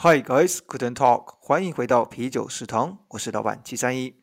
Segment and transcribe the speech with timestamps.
[0.00, 4.14] Hi guys, Guten Talk，欢迎回到啤酒食堂，我是老板七三一。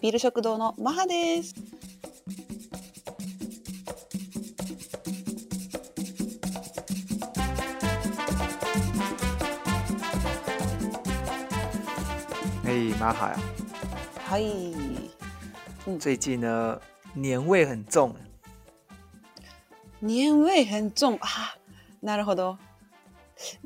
[0.00, 1.54] ビール食堂のマハです。
[12.64, 13.36] 嘿，玛哈呀，
[14.28, 14.72] はい。
[15.98, 16.80] 最近呢
[17.14, 18.14] 年味很重，
[20.05, 21.17] 年味很重。
[21.21, 21.57] あ、
[22.01, 22.57] なるほど。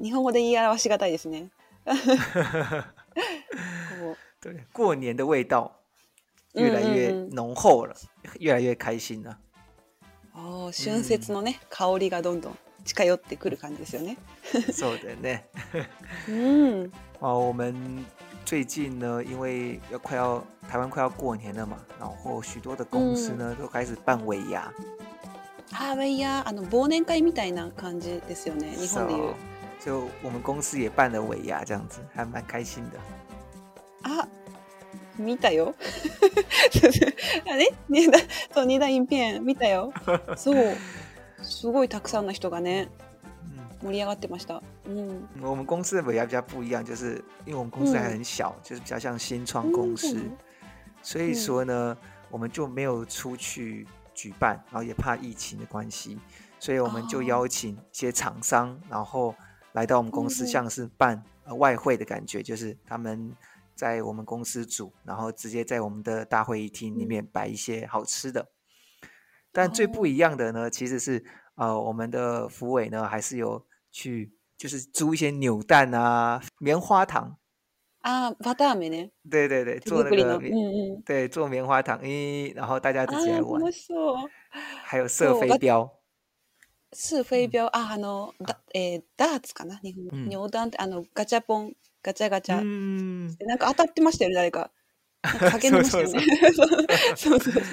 [0.01, 1.49] 日本語で言い表しがたいですね。
[4.41, 5.71] 对，过年的味道
[6.53, 7.93] 越来越嗯嗯嗯浓厚了，
[8.39, 9.37] 越来越开心了。
[10.33, 14.17] あー春節のね、香りがどんどん近寄ってくる感じですよね。
[14.71, 15.41] そう的呢。
[16.27, 16.91] うん。
[17.19, 18.05] 哦，我们
[18.45, 24.73] 最近呢，因为要快要台湾快要过年了嘛，然后许多的公司呢、都开始办尾牙，
[25.71, 28.75] ハワイやあの忘年会みたいな感じですよね。
[28.75, 29.33] 日本でいう。
[29.79, 32.99] 就我们公司也办了尾牙，这样子还蛮开心的。
[34.03, 34.27] あ、
[35.17, 35.73] 見たよ。
[37.47, 37.71] あれ？
[37.89, 38.19] ねだ
[38.53, 39.93] そう、二大インペン見たよ。
[40.35, 40.75] そう。
[41.41, 42.89] すごいたくさんの人がね、
[43.81, 44.61] 嗯，盛り上がってました。
[44.85, 45.29] うん。
[45.41, 50.31] 我们公司的尾牙比较不一样，就是因为我们公司还很小，就是比较像新创公司，嗯
[51.01, 51.97] 所以说呢，
[52.29, 53.87] 我们就没有出去
[54.19, 56.19] 举办，然后也怕疫情的关系，
[56.59, 57.23] 所以我们就哦。
[57.23, 59.33] 邀请一些厂商，然后
[59.71, 63.33] 来到我们公司，像是办呃外汇的感觉，就是他们
[63.75, 67.07] 在我们公司组，然后直接在我们的大会议厅里嗯。
[67.07, 68.49] 面摆一些好吃的。
[69.53, 71.23] 但最不哦一样的呢，其实是
[71.55, 77.37] 呃，我们的福委呢还是有去就是租一些扭蛋啊、棉花糖，
[78.01, 79.11] あー、バター飴ね。
[79.29, 81.03] 对对对，手做那个棉うん。
[81.03, 83.61] 对做棉花糖，咦，然后大家自己来玩。
[84.83, 85.91] 还有射飞镖，
[86.93, 89.79] スーフェイビョあ、あの、だえーダーツかな？
[89.83, 90.15] 日本語。
[90.15, 92.61] うん尿弾って、あの、ガチャポン、ガチャガチャ。
[92.61, 94.71] 嗯，なんか当たってましたよね、誰か。
[95.21, 96.19] か 叫んでましたよね。
[97.15, 97.63] そうそうそう。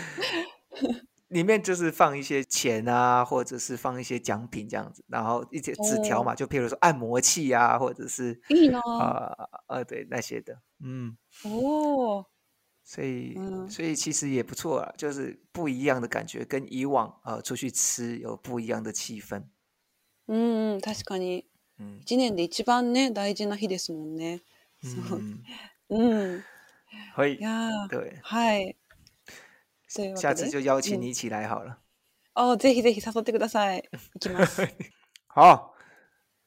[1.36, 8.90] 里面就是放一些钱啊，或者是放一些奖品这样子，然后一些纸条嘛，就譬如说按摩器啊，或者是いいなぁ。
[8.90, 12.26] 呃呃对那些的，嗯，おー。
[12.84, 19.44] 所以、嗯所以其实也不错啊，就是不一样的感觉，跟以往呃出去吃有不一样的气氛，
[20.26, 21.46] うんうん、確かに。
[21.80, 24.42] 嗯一年で一番ね、大事な日ですもんね。
[24.84, 25.20] そう。
[25.20, 25.44] 嗯，
[25.90, 26.44] うん。
[27.16, 28.76] 可以い，やー对，はい。
[29.97, 30.35] というわけで。
[30.35, 31.79] 下次就邀请嗯你一起来好了。
[32.35, 33.83] あぜひぜひ誘ってください。
[34.15, 34.63] 行きます。
[35.29, 35.73] 好，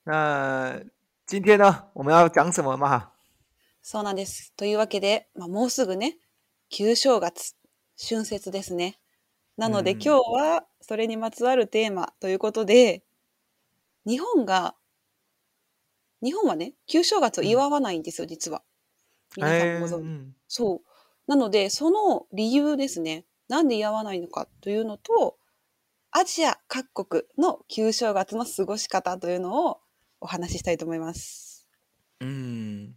[0.05, 0.79] 那
[1.25, 3.09] 今天呢，我们要讲什么嘛？
[3.81, 4.53] そうなんです。
[4.55, 6.17] というわけで、まあ、もうすぐね、
[6.69, 7.55] 旧正月、
[7.97, 8.99] 春節ですね。
[9.57, 13.03] なので、うん今日はそれにまつわるテーマということで、
[14.05, 14.75] 日本が、
[16.21, 18.61] 日本はね、旧正月を祝わないんですよ、実は。
[19.35, 20.05] 皆さんもご存知。
[20.05, 20.81] 嗯そう。
[21.27, 23.25] なので、その理由ですね。
[23.49, 25.37] なんで祝わないのかというのと、
[26.11, 29.81] アジア各国の旧正月の過ごし方というのを
[30.21, 31.67] お話ししたいと思います。
[32.19, 32.93] 嗯，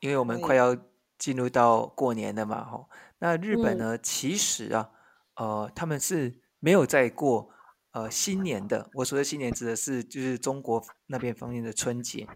[0.00, 0.76] 因为我们对快要
[1.18, 2.88] 进入到过年了嘛，吼，
[3.18, 4.90] 那日本嗯呢，其实啊，
[5.36, 7.50] 呃，他们是没有在过
[7.92, 8.90] 呃新年的。
[8.94, 12.26] 我说的新年指的是就是中国那边方面的春节。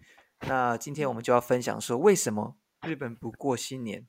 [0.47, 4.07] 那今天我们就要分享说，为什么日本不过新年？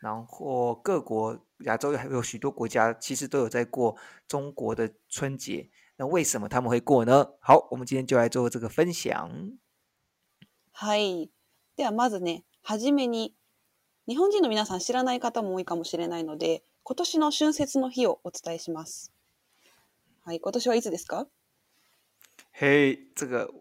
[0.00, 3.96] 然后各国亚洲还有许多国家其实都有在过
[4.26, 7.34] 中国的春节，那为什么他们会过呢？
[7.40, 9.58] 好，我们今天就来做这个分享。
[10.72, 11.30] はい。
[11.76, 13.34] ではまずね、はじめに、
[14.08, 19.12] 日本人の皆さん知らない方も多いかもしれないので、今年の春節の日をお伝えします。
[20.24, 21.26] はい、今年はいつですか？
[22.52, 23.52] 嘿，这个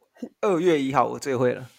[0.41, 1.69] 二月一号我最会了。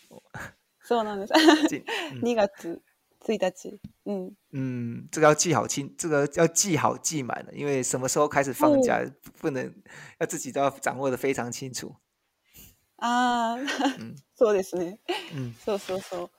[0.83, 1.33] そうなんです。
[1.71, 2.83] 今嗯2月
[3.25, 3.81] 1日。
[4.07, 4.33] うん。
[4.53, 9.73] 嗯，这个要记好清，这个要记好记满了，因为什么时候开始放假，不不能
[10.19, 11.95] 要自己都要掌握的非常清楚。
[12.99, 13.57] あ
[14.37, 14.99] そうですね。
[15.35, 16.31] 嗯そうそうそう。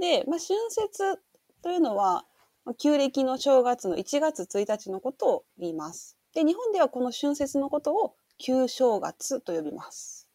[0.00, 1.20] で、まあ、春節
[1.62, 2.26] というのは、
[2.64, 6.16] まあ旧暦の正月の1月1日のことを言います。
[6.34, 10.28] で、日本ではこの春節のことを旧正月と呼びます。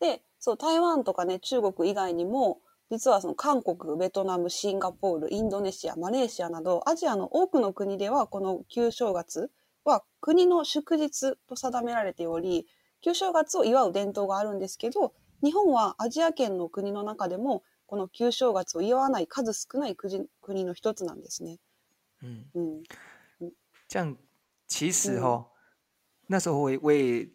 [0.00, 2.60] で、そう、台湾とかね、中国以外にも、
[2.90, 9.50] 実はその韓国、ベトナム、シンガポール、インドネシア、マレーシアなど、アジアの多くの国では、この旧正月
[9.84, 12.66] は国の祝日と定められており、
[13.00, 15.12] 旧正月を祝う伝統があるんですけど、
[15.42, 21.58] 日本はアジア圏の国の中でも、この旧正月を祝わない数少ない国国の一つなんですね。
[22.22, 22.82] 嗯，うん。
[23.86, 24.16] 这样
[24.66, 25.46] 其实嗯哦，
[26.26, 27.26] 那时候我也我也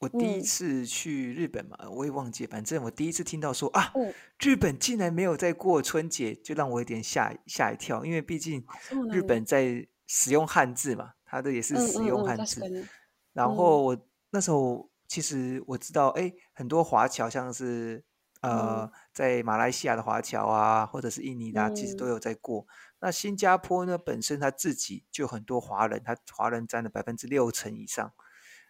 [0.00, 9.26] 我第一嗯次去日本嘛，我也忘记，反正我第一次听到说啊，うん日本竟然没有在过春节，就让我有点吓吓一跳，因为毕竟日そうなんだ。
[9.26, 12.60] 本在使用汉字嘛，它的也是うん使うんうん、用汉字。
[12.60, 12.86] 確かに。
[13.32, 13.98] 然うん后我
[14.30, 18.04] 那时候其实我知道，哎，很多华侨像是
[18.42, 22.64] 呃嗯在马来西亚的华侨啊，或者是印尼的啊，其实都嗯有在过。
[23.00, 28.12] 那新加坡呢，本身它自己就很多华人，它华人占了百分之六成以上。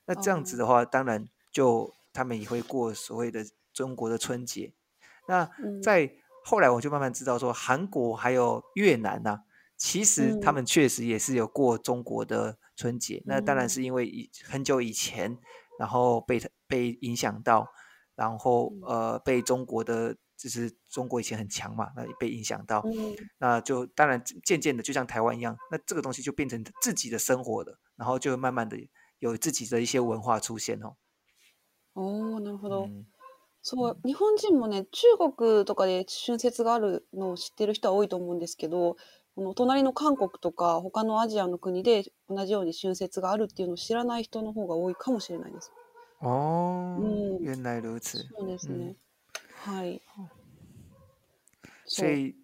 [0.06, 4.72] 那这样子的あ话，当然就他们也会过所谓的中国的春节。
[5.26, 6.10] 那ーうん在
[6.44, 9.42] 后来我就慢慢知道说，韩国还有越南呐、
[9.76, 13.22] 其实他嗯们确实也是有过中国的春节。
[13.26, 15.36] 那当然嗯是因为以很久以前，
[15.78, 17.68] 然后被它被影响到，
[18.14, 28.76] 然后嗯呃被中国的就是中国以前很强嘛，那也被影响到，うん那就当然渐渐的就像台湾一样，那这个东西就变成自己的生活了，然后就慢慢的
[29.22, 30.96] 有自己的一些文化出现哦。
[31.94, 32.84] おーなるほど。
[32.86, 33.04] 嗯
[33.60, 38.96] そう、日本人もね、中国とかで春節があるのを知ってる人は多いと思うんですけど、
[39.34, 45.72] この隣の韓国とか他のアジアの国で同じように春節があるっていうのを知らない人の方が多いかもしれないです。
[46.20, 48.24] 哦，嗯原来如此。
[48.30, 48.96] そうですね。
[49.64, 50.00] はい。
[51.84, 52.36] 所以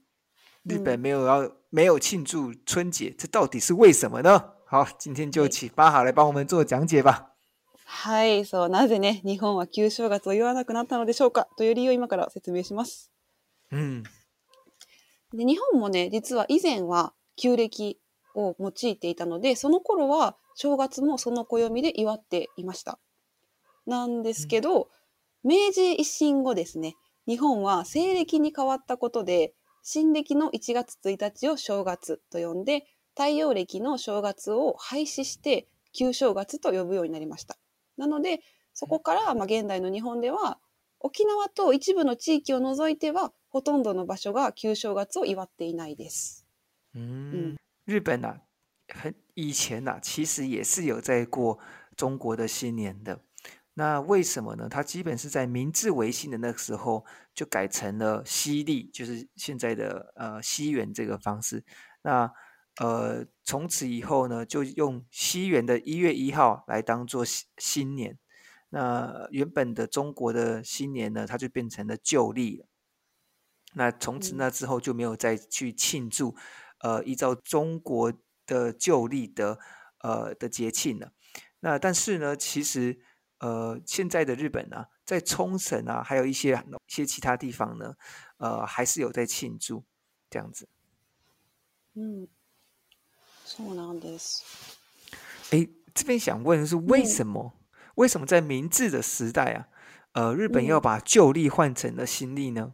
[0.65, 4.53] 日嗯本没有要、没有庆祝春节，这到底是为什么呢？
[4.72, 7.34] 好，今天就对请巴哈来帮我们做讲解吧。
[7.86, 13.12] はい、そう、なぜね、日本は旧正月を言わなくなったのでしょうかという理由を今から説明します。
[13.72, 14.04] 嗯
[15.34, 18.00] で日本もね、実は以前は旧暦
[18.36, 23.00] を用いていたので、その頃は正月もその暦で祝っていました。
[23.88, 24.90] なんですけど、
[25.44, 26.96] 明治維新後ですね、
[27.26, 32.86] 日本は西暦に変わったことで、新暦の1月1日を正月と呼んで、
[33.20, 37.58] 太陽暦の正月を廃止して、旧正月と呼ぶようになりました。
[37.98, 38.40] なので、
[38.74, 40.58] そこから、まあ、現代の日本では、
[41.02, 46.46] 沖縄と一部の地域を除いては、ほとんどの場所が旧正月を祝っていないです。
[46.96, 48.40] 嗯，日本啊，
[48.88, 51.60] 很以前啊，其实也是有在过
[51.98, 53.20] 中国的新年的。
[53.74, 54.70] 那为什么呢？
[54.70, 61.66] 它基本是在明治维新的那个时候就改成了西历，就是现在的呃西元这个方式。
[62.02, 62.32] 那
[62.80, 68.18] 呃，从此以后呢，就用西元的一月一号来当做新新年。
[68.70, 72.68] 那原本的中国的新年呢，它就变成了旧历了。
[73.74, 76.36] 那从此嗯那之后就没有再去庆祝，
[76.80, 78.14] 呃，依照中国
[78.46, 79.60] 的旧历的
[80.00, 81.12] 呃的节庆了。
[81.60, 83.02] 那但是呢，其实
[83.40, 86.54] 呃现在的日本啊，在冲绳啊，还有一些
[86.88, 87.96] 一些其他地方呢，
[88.38, 89.84] 呃，还是有在庆祝
[90.30, 90.70] 这样子。
[91.96, 92.28] うん。
[93.50, 94.44] そうなんです。
[95.50, 97.54] 诶，这边想问的是，为嗯什么、
[97.96, 99.68] 为什么在明治的时代啊，
[100.14, 102.74] 呃，日本嗯要把旧历换成了新历呢？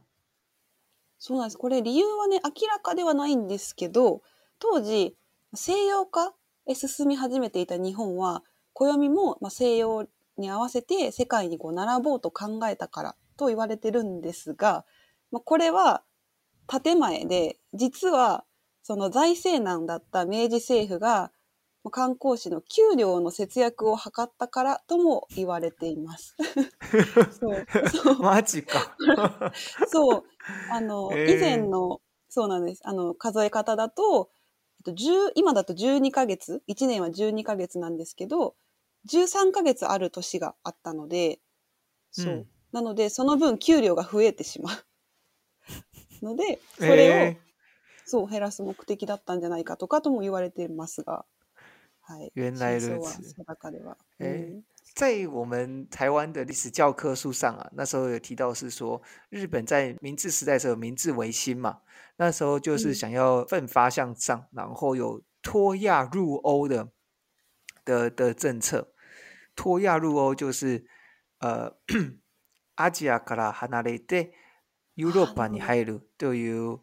[1.18, 1.58] そうなんです。
[1.58, 4.22] これ理由はね、明らかではないんですけど、
[4.60, 5.16] 当時、
[5.54, 6.34] 西洋化
[6.68, 8.44] へ進み始めていた日本は、
[8.74, 10.06] 暦もまあ西洋
[10.38, 14.84] に合わせて世界にこう並ぼうと考えたからと言われてるんですが、
[15.32, 16.04] まあ、これは
[16.68, 18.44] 建前で、実は
[18.86, 21.32] その財政難だった明治政府が
[21.84, 26.36] まあ観光地の給料の節約を図ったからとも言われています。
[27.42, 28.96] そうそうマジか。
[29.90, 30.24] そう。
[30.72, 32.00] あの、へー以前の、
[32.30, 32.82] そうなんです。
[32.86, 34.30] あの、数え方だと、
[34.78, 38.56] えっと10今だと12ヶ月、1年は12ヶ月なんですけど、
[39.08, 41.40] 13ヶ月ある年があったので、
[42.12, 42.34] そう。
[42.34, 44.76] うんなので、その分給料が増えてしまう。
[46.22, 47.38] ので、それを、え
[48.05, 51.25] そう、減らす目的だったんじゃないかとかとも言われていますが、
[52.03, 52.33] はい。
[52.35, 53.97] 原来真相は如此定かでは。
[54.19, 61.81] えうん在我们台湾的历史教科书上啊，那时候有提到是说，日本在明治时代的时候有明治维新嘛，
[62.17, 66.89] 那时候就是嗯想要奋发向上，然后有脱亚入欧的
[67.85, 68.93] 的的政策。
[69.55, 70.85] 脱亚入欧就是
[71.39, 71.73] 呃，
[72.75, 74.33] アジアから離れて
[74.97, 76.81] ヨーロッパに入るといううん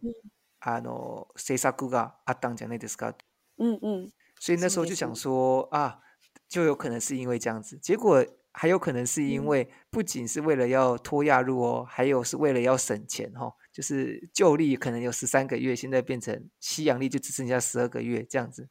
[0.61, 3.15] あの政策があったんじゃないですか。
[3.57, 4.11] うんうん。
[4.39, 5.99] 所以那时候就想说啊，
[6.47, 18.69] 就有可能是因为这样子，结果还有可能是因嗯为不仅是为了要脱亚入欧，还有是为了要省钱哈、哦，就是旧历可能有十三个月，现在变成西洋历就只剩下十二个月这样子。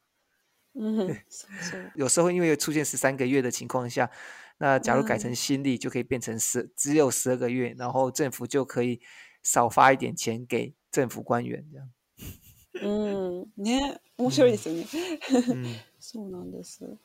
[0.73, 1.91] うん、そうそう。
[1.95, 4.09] 有时候因为出现十三个月的情况下，
[4.59, 9.01] 那假如改成嗯新历就可以变成十只有十二个月，然后政府就可以
[9.43, 11.89] 少发一点钱给 政府官员这样。
[12.81, 13.63] うん。
[13.63, 14.85] ね、 面白いですよね。
[15.53, 15.75] 嗯。
[15.99, 16.97] そうなんです。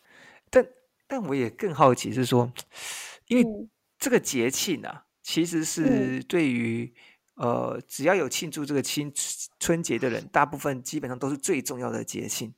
[0.51, 0.67] 但
[1.09, 2.53] 但我也更好奇是说，
[3.27, 3.69] 因为うん
[3.99, 6.93] 这个节庆啊，其实是对于、
[7.37, 9.13] 呃只要有庆祝这个青
[9.59, 12.55] 春节的人，大部分基本上都是最重要的节庆。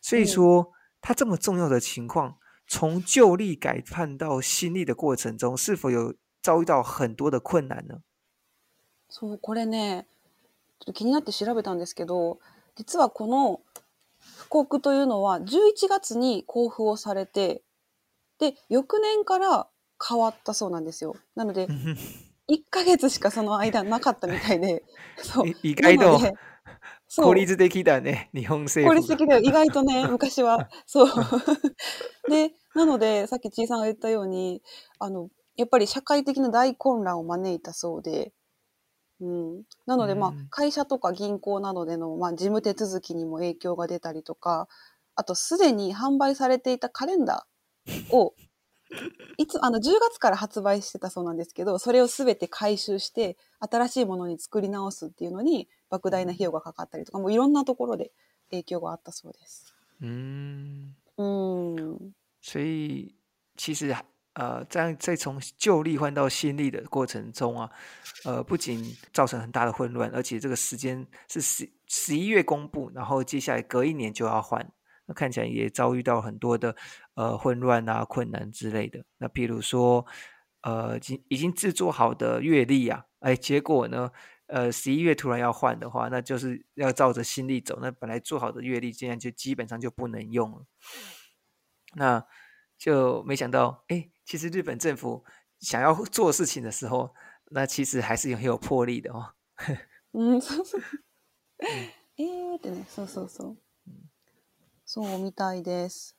[0.00, 8.02] 所以嗯说，它这么重要的情况，从旧历改判到新历的过程中，是否有遭遇到很多的困难呢？
[9.10, 10.06] そう、これね、
[10.79, 12.39] ちょっと気になって調べたんですけど、
[12.75, 13.61] 実はこの
[14.37, 17.63] 布告というのは11月に交付をされて、
[18.39, 19.67] で、翌年から
[20.07, 21.15] 変わったそうなんですよ。
[21.35, 21.67] なので、
[22.49, 24.83] 1ヶ月しかその間なかったみたいで、
[25.17, 25.47] そう。
[25.63, 26.19] 意外と
[27.17, 29.01] 効率的だね、日本政府が。
[29.01, 29.41] 効率的だよ。
[29.41, 30.69] 意外とね、昔は。
[30.85, 31.07] そう。
[32.29, 34.61] で、なので、さっきちいさんが言ったように、
[34.99, 38.33] あの、やっぱり社会的な大混乱を招いたそうで、
[39.21, 39.63] うん。
[39.85, 44.67] なので、まあうん、会社とか銀行などでの、まあ、事務手続きにも影響が出たりとか、
[45.15, 48.35] あと、すでに販売されていたカレンダーを、
[49.37, 58.11] いつ、あの、10月から発売してたそうなんですけど、それをすべて回収して、新しいものに作り直すっていうのに、莫大な費用がかかったりとか、もういろんなところで
[58.51, 59.73] 影響があったそうです。
[60.01, 62.13] 嗯，うん。
[62.41, 63.15] 所以
[63.55, 63.87] 其实
[64.35, 67.69] 呃，在在从旧历换到新历的过程中啊，
[68.25, 74.71] 呃，不仅造成很大的混乱，而且这个时间是十十一月公布，然后接下来隔一年就要换，
[75.05, 76.75] 那看起来也遭遇到很多的
[77.15, 79.05] 呃混乱啊、困难之类的。
[79.17, 80.05] 那譬如说，
[80.61, 84.11] 呃，已经已经制作好的月历啊，哎，结果呢，
[84.47, 90.65] 呃，十一月突然要换的话，那就是要照着新历走，那本来做好的月历，现在就基本上就不能用了。
[91.93, 92.25] 那
[92.77, 95.23] 就没想到，哎，其实日本政府
[95.59, 97.11] 想要做事情的时候，
[97.51, 99.33] 那其实还是很有魄力的哦。
[100.13, 100.81] うん、そうそう。
[102.17, 103.57] えーってね、そうそうそう。
[104.85, 106.15] そうみたいです。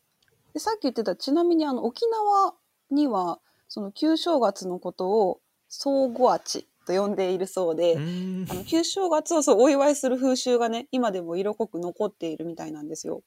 [0.53, 2.55] で、さっき言ってた、ちなみにあの、沖縄
[2.91, 13.23] には、その旧正月のことを、総五ちと呼んでいるそうで、嗯あの、旧正月をそうお祝いする風習がね、今でも色濃く残っているみたいなんですよ。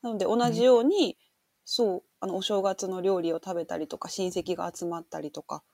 [0.00, 1.18] なので、同じように、
[1.64, 5.64] そう、あの、お正月の料理を食べたりとか、親戚が集まったりとか、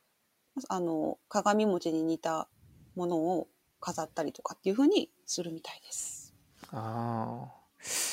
[0.71, 2.49] あの、鏡餅に似た
[2.97, 3.49] ものを
[3.81, 6.35] 飾ったりとかっていう風にするみたいです。
[6.73, 7.49] 哦，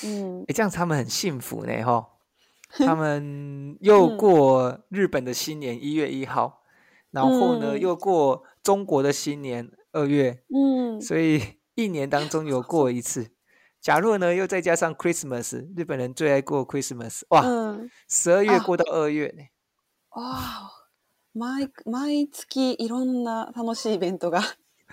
[0.03, 0.41] うん。
[0.49, 2.09] 哎，这样子他们很幸福呢，哈。
[2.77, 6.61] 他们又嗯过日本的新年一月一号，
[7.11, 11.01] 然后呢嗯又过中国的新年二月，うん。
[11.01, 11.41] 所以
[11.75, 13.31] 一年当中有过一次。
[13.84, 17.90] 假如呢又再加上 Christmas，日本人最爱过 Christmas，哇，うん。
[18.08, 19.44] 十二月啊过到二月呢。
[20.10, 20.70] ああ。
[21.32, 24.42] 毎、毎月いろんな楽しいイベントが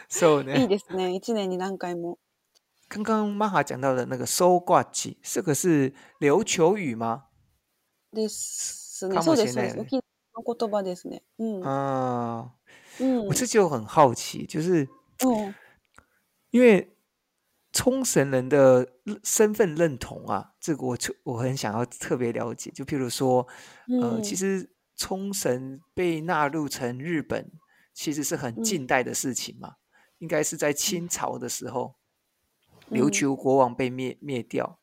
[0.07, 0.61] そうね。
[0.61, 1.15] いいですね。
[1.15, 2.19] 一年に何回も。
[2.87, 7.23] 刚刚玛哈讲到的那个收挂起，这个是琉球语吗？
[8.13, 9.15] ですね。
[9.15, 9.77] かそうです、そうです。
[9.77, 10.03] もしれないね沖縄
[10.35, 11.23] の言葉ですね。
[11.39, 11.63] うん。
[11.63, 12.53] 啊，
[12.99, 13.27] うん。
[13.27, 14.87] 我这就很好奇，就是
[15.23, 15.55] うん。
[16.51, 16.90] 因为
[17.72, 18.86] 冲绳人的
[19.24, 22.70] 身份认同啊，这个我就我很想要特别了解。
[22.70, 23.46] 就譬如说，
[24.00, 27.50] 呃，其实冲绳被纳入成日本，
[27.94, 28.62] 其实是很嗯。
[28.62, 29.76] 近代的事情嘛，
[30.18, 31.96] 应该是在清朝的时候，
[32.90, 33.10] 琉嗯。
[33.10, 34.78] 球国王被灭灭掉，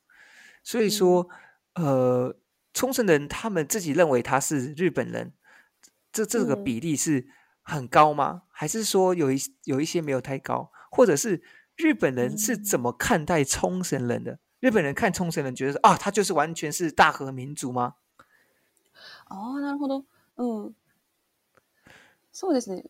[0.64, 1.30] 所以说，
[1.76, 2.36] 呃，
[2.74, 5.34] 冲绳人他们自己认为他是日本人，
[6.12, 6.64] 这这个嗯。
[6.64, 7.28] 比例是
[7.62, 8.44] 很高吗？
[8.50, 11.42] 还是说有一有一些没有太高，或者是
[11.80, 14.38] 日本人是怎么看待冲绳人的？
[14.60, 17.96] 日本人看冲绳人觉得说啊，他就是完全是大和民族吗？
[19.30, 20.04] ああ、なるほど。
[20.36, 20.76] うん。
[22.34, 22.84] そうですね。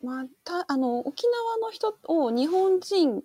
[0.00, 3.24] まあ、た、あの、沖縄の人を日本人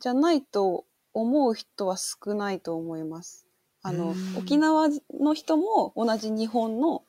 [0.00, 3.46] じゃないと思う人は少ないと思います。
[3.82, 4.88] あのうん、沖縄
[5.20, 7.04] の人も同じ日本の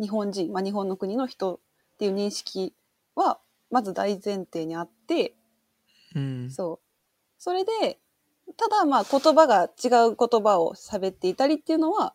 [0.00, 1.58] 日本人、まあ、日本の国の人っ
[1.98, 2.72] ていう認識
[3.16, 5.34] は、まず大前提にあって、
[6.14, 6.86] 嗯そう。
[7.38, 8.00] それで、
[8.56, 12.14] ただまあ言葉が違う言葉を喋っていたりっていうのは、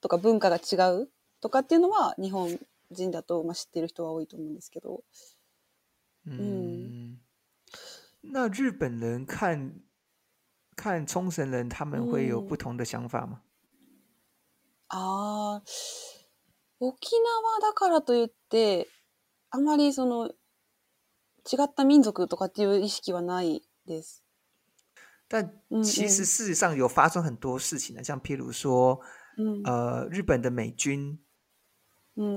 [0.00, 1.08] とか文化が違う
[1.40, 2.58] とかっていうのは日本
[2.90, 5.02] 人だとまあ知ってる人は多いと思うんですけど。
[6.26, 7.18] 嗯，
[8.22, 9.74] 那日本人看
[10.74, 13.42] 看冲绳人，他们会有嗯不同的想法吗？
[14.88, 15.62] ああ、
[16.80, 18.88] 沖縄だからといって、
[19.50, 20.30] あまりその
[21.50, 24.22] 違った民族とかっていう意識はないです。
[25.28, 29.00] 但嗯其实嗯事实上有发生很多事情的，像譬如说，
[29.36, 29.62] うん。
[29.64, 31.18] 呃，日本的美军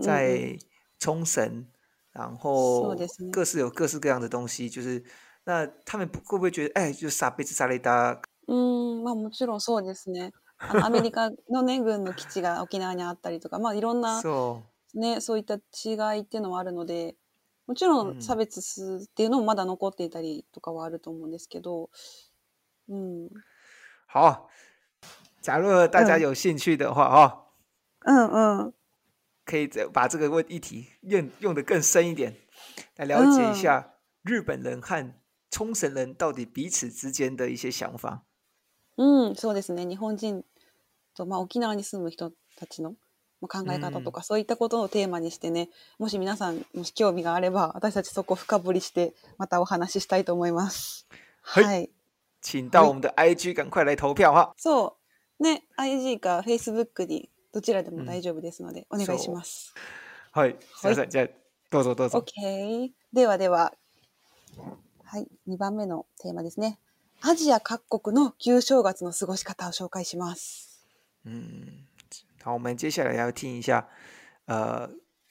[0.02, 0.58] 在
[1.00, 1.68] 冲绳，
[2.12, 2.96] 然后
[3.32, 5.04] 各式有各式各样的东西，就是
[5.44, 7.08] 那他们不会不会觉得，哎，就
[7.68, 10.32] 雷达，うん、まあもちろんそうですね。
[10.58, 14.64] アメリカのね、軍の基地が沖縄にあったりとか、まあいろんなそ
[14.96, 17.16] ね、そういった違いっていうのはあるので、
[17.67, 18.61] もちろうんん差別
[19.05, 21.91] っていうのもまだ残っていたりとかはあると思うんですけど、
[22.89, 23.27] うん。
[23.27, 23.31] う。
[24.09, 24.49] 好，
[25.41, 28.75] 假如大家嗯有兴趣的话哦，うんうん。
[29.45, 32.35] 可以再把这个问议题用用的更深一点，
[32.97, 35.15] 来了解一嗯下日本人和
[35.51, 38.25] 冲绳人到底彼此之间的一些想法。
[38.97, 39.87] うん、そうですね。
[39.87, 40.45] 日本人
[41.15, 42.95] と、まあ、沖縄に住む人たちの
[43.42, 51.08] まあ考え方とか、そういったことをテーマにしてね、もし皆さん、もし興味があれば、私たちそこ深掘りして、またお話ししたいと思います。
[51.42, 51.90] はいはい。
[52.42, 54.54] 请到我们的 IG 赶快来投票哈。
[54.58, 54.98] そ
[55.40, 55.44] う。
[55.44, 59.74] ね、IG か Facebook にどちらでも大丈夫ですので、お願いします。
[60.32, 61.28] はい、皆さんじゃあ
[61.72, 62.20] どうぞどうぞ。
[62.20, 62.92] OK。
[63.14, 63.74] ではでは、
[65.04, 66.80] はい、2番目のテーマですね。
[67.22, 70.86] アジア各国の旧正月の過ごし方を紹介します。
[71.26, 71.87] 嗯，
[72.48, 73.90] 好，我们接下来要听一下，
[74.46, 74.90] 呃，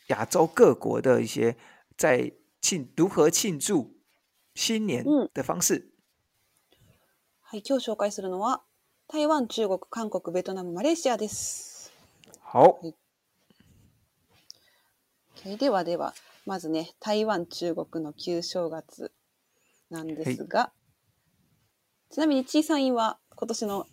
[0.08, 1.56] 亚洲各国的一些
[1.96, 2.30] 在
[2.60, 3.96] 庆如何庆祝
[4.54, 5.26] 新年嗯。
[5.32, 5.94] 的方式。
[7.40, 8.60] はい、今日紹介するのは、
[9.08, 11.90] 台湾、中国、韓国、ベトナム、マレーシアです。
[12.42, 12.78] 好
[15.36, 16.12] ，OK ではでは、
[16.44, 19.10] まずね、台湾、中国の旧正月
[19.88, 20.70] なんですが、
[22.10, 23.86] ちなみに、ちいさんは今年の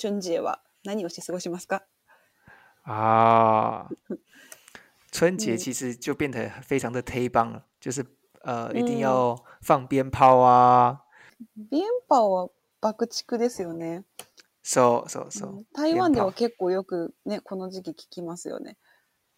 [0.00, 1.84] 春節は何をして過ごしますか？
[2.82, 3.88] 啊，
[5.10, 8.04] 春节嗯其实就变得非常的推棒了，就是
[8.42, 11.04] 呃，一定嗯要放鞭炮啊，
[11.70, 14.04] 鞭炮は爆竹ですよね。
[14.64, 18.76] そうそうそううん、台湾では結構よくね、この時期聞きますよね。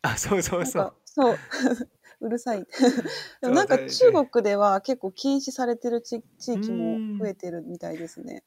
[0.02, 1.38] 啊，そうそうそうそう。
[2.20, 2.66] うるさい。
[3.40, 8.44] でもなんか中国では結構禁止されてる地地域も増えてるみたいですね。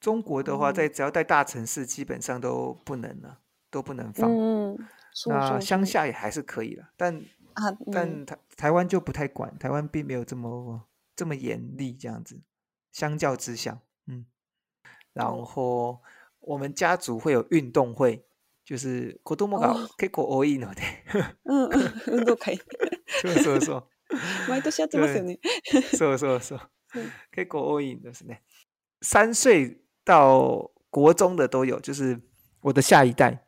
[0.00, 3.38] 中国的话，嗯在只要在大城市，基本上都不能了，
[3.73, 4.29] 都不能う放。
[4.29, 4.77] んうん。
[5.11, 7.19] そうそうそう那乡下也还是可以了，但
[7.55, 12.39] あ、うん、但台台湾就不太管，台湾并没有这么这么严厉这样子，
[12.91, 14.25] 相较之下，嗯，
[15.13, 16.01] 然哦后
[16.39, 18.23] 我们家族会有运动会，
[18.63, 20.81] 就是子供が哦結構多いので、
[21.43, 22.59] うんうん、運動会。
[23.21, 23.83] そう そう そう。
[24.47, 25.39] 毎年やってますよね。
[25.97, 26.59] そうそうそう
[26.95, 27.11] うん。
[27.31, 28.41] 結構多いんですね。
[29.01, 32.21] 三岁到国中的都有，就是
[32.61, 33.45] 我的下一代，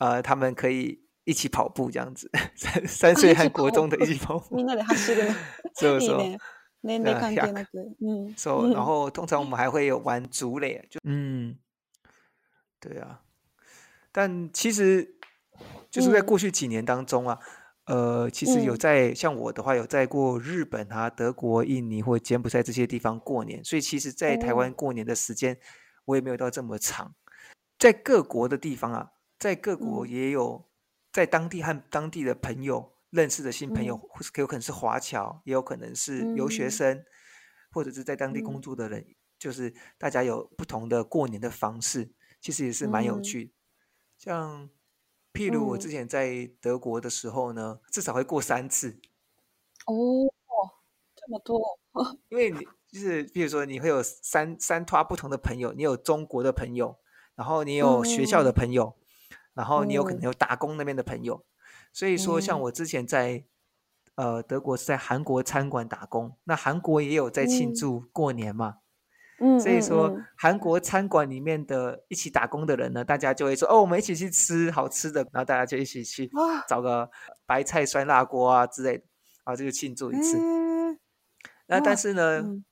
[0.00, 2.30] 呃，他们可以一起跑步这样子。
[2.54, 4.62] 三三岁一起和国中的跑一起跑步み。
[4.62, 5.34] んなで走るの。
[5.74, 6.20] そうそう。
[6.20, 6.38] いいね。
[6.82, 7.96] 年齢関係なく。
[8.00, 8.34] うん。
[8.36, 11.56] そう、うん然后通常我们还会有玩竹垒，就嗯，
[12.80, 13.22] 对啊。
[14.12, 15.16] 但其实
[15.90, 17.38] 就是在嗯过去几年当中啊，
[17.86, 25.58] 呃，其实有嗯在像我的话，有在过日本啊、德国、印尼或柬埔寨这些地方过年，所以其实，在台湾哦过年的时间，
[26.04, 27.14] 我也没有到这么长。
[27.78, 29.10] 在各国的地方啊，
[29.41, 30.05] 在各国嗯。
[30.05, 30.69] 也有
[31.11, 34.11] 在当地和当地的朋友认识的新朋友，嗯。
[34.11, 36.69] 或是有可能是华侨，也有可能是留学嗯。
[36.69, 37.03] 生，
[37.71, 38.61] 或者是在当地工嗯。
[38.61, 39.03] 作的人，
[39.39, 43.19] 就是大家有不同的过年的方式，其实也是蛮有嗯。
[43.19, 43.51] 趣。
[44.19, 44.69] 像
[45.33, 45.91] 譬如我之嗯。
[45.91, 49.01] 前在德国的时候呢，至少会过三次，
[49.87, 50.31] おお、
[51.15, 51.79] 这么多。
[52.29, 56.99] 因为你就是譬如说你会有三三拖不同的朋友，你有中国的朋友，
[57.35, 58.53] 然后你有学校的嗯。
[58.53, 58.95] 朋友，
[59.54, 61.44] 然后你有可嗯能有打工那边的朋友，
[61.92, 63.44] 所以说像嗯我之前在
[64.16, 68.76] 呃德国是在韩国餐馆打工，那韩国也有在庆嗯祝过年嘛，
[69.40, 77.10] うんうん所以说うん韩国餐馆里面的一起打工的人呢，大家就会说哦，我们一起去吃好吃的，然后大家就一起去あ找个
[77.46, 79.04] 白菜酸辣锅啊之类的，
[79.44, 80.38] 然后这就庆祝一次。
[80.38, 80.98] へー
[81.68, 82.64] 那但哇是呢，嗯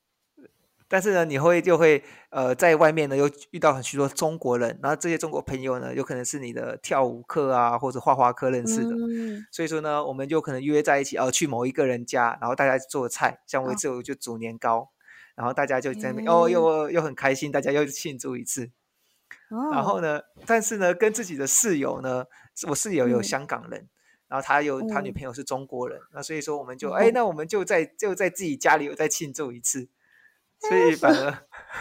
[0.89, 14.91] 但是呢，你会就会呃，在外面呢又遇到很许多中国人，然后这些中国朋友呢，有可能是你的跳舞课啊或者画画课认识的，うん所以说呢，我们就可能约在一起，哦，去某一个人家，然后大家做菜，像我一啊次我就煮年糕，
[15.35, 18.71] 然后大家就在那边、へ哦，ー又又很开心，大家又庆祝一次。
[19.73, 22.25] 然后呢，但是呢，跟自己的室友呢，
[22.69, 23.89] 我室友有嗯香港人，
[24.29, 29.89] 然后他有他女嗯朋友是中国人，那所以说我们就哦哎，那我们就在就在自己家里有再庆祝一次，
[30.61, 31.33] 所以反而，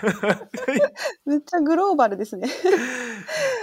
[0.01, 0.79] 所以
[1.23, 2.47] めっちゃグローバルですね。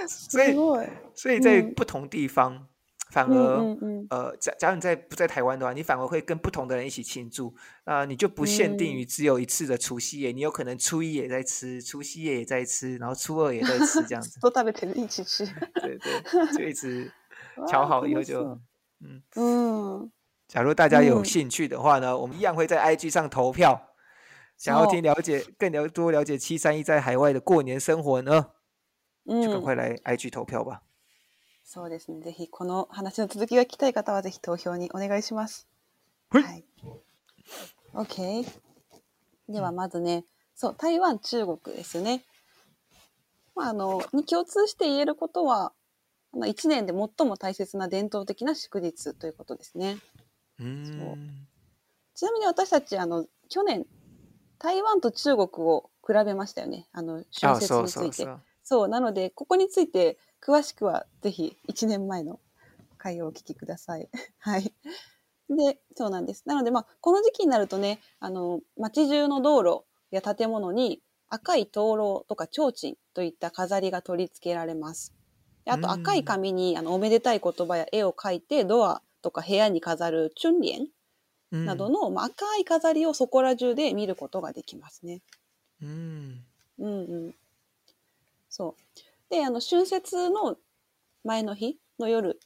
[0.07, 0.89] 所以すごい。
[1.15, 2.67] 所以在嗯不同地方，
[3.11, 4.07] 反うん而うんうん。
[4.09, 7.55] 呃，假假如你在不在台湾的话，你反而会跟不同的人一起庆祝，
[7.85, 15.45] 啊、你就不限定嗯于只有一次的除夕夜，你有可能初一也在吃，除夕夜也在吃，然后初二也在吃，这样子，ずっ と食べてる、一起吃。
[15.75, 17.13] 对对，就一直
[17.69, 18.59] 调わあ好以后就楽しそう，
[19.03, 20.11] 嗯，うん。
[20.49, 23.91] 假如大家有嗯兴趣的话呢，我们一样会在 IG 上投票，
[24.58, 28.52] 想要听了解更了多了解七三一在海外的过年生活呢，
[29.26, 29.42] うん。
[29.44, 30.82] 就赶快来 IG 投票吧。
[31.64, 32.22] そうですね。
[32.22, 35.68] ぜひ、この話の続きが聞きたい方は、ぜひ投票にお願いします。
[36.30, 36.66] はいはい。
[37.94, 38.46] OK。
[39.50, 42.24] では、まずね、そう、台湾、中国ですね。
[43.56, 45.74] まあ、あの、に共通して言えることは、
[46.34, 49.98] あの1年で最も大切な伝統的な祝日ということですね。
[50.60, 50.84] 嗯，
[52.14, 53.86] ちなみに私たち、あの、去年、
[54.60, 56.88] 台湾と中国を比べましたよね。
[56.92, 58.28] あの、春啊，節について。
[58.64, 62.40] そうなので、ここについて詳しくは、ぜひ1年前の
[62.98, 64.10] 回をお聞きください。
[64.40, 64.74] はい。
[65.50, 66.44] で、そうなんです。
[66.46, 75.14] なので、まあ、この時期になるとね、あの、街中の道路や建物に赤い灯籠とか提灯といった飾りが取り付けられます。
[75.66, 80.88] であと、うん赤い紙に、あの、おめでたい言葉や絵を描いて、ドアとか部屋に飾るチュンリエン嗯
[81.64, 85.22] などの、まあ、赤い飾りをそこら中で見ることができますね。
[86.78, 87.36] 嗯うんうん。
[88.50, 88.82] そう。
[89.30, 90.58] で、あの、春節の
[91.24, 92.40] 前の日の夜、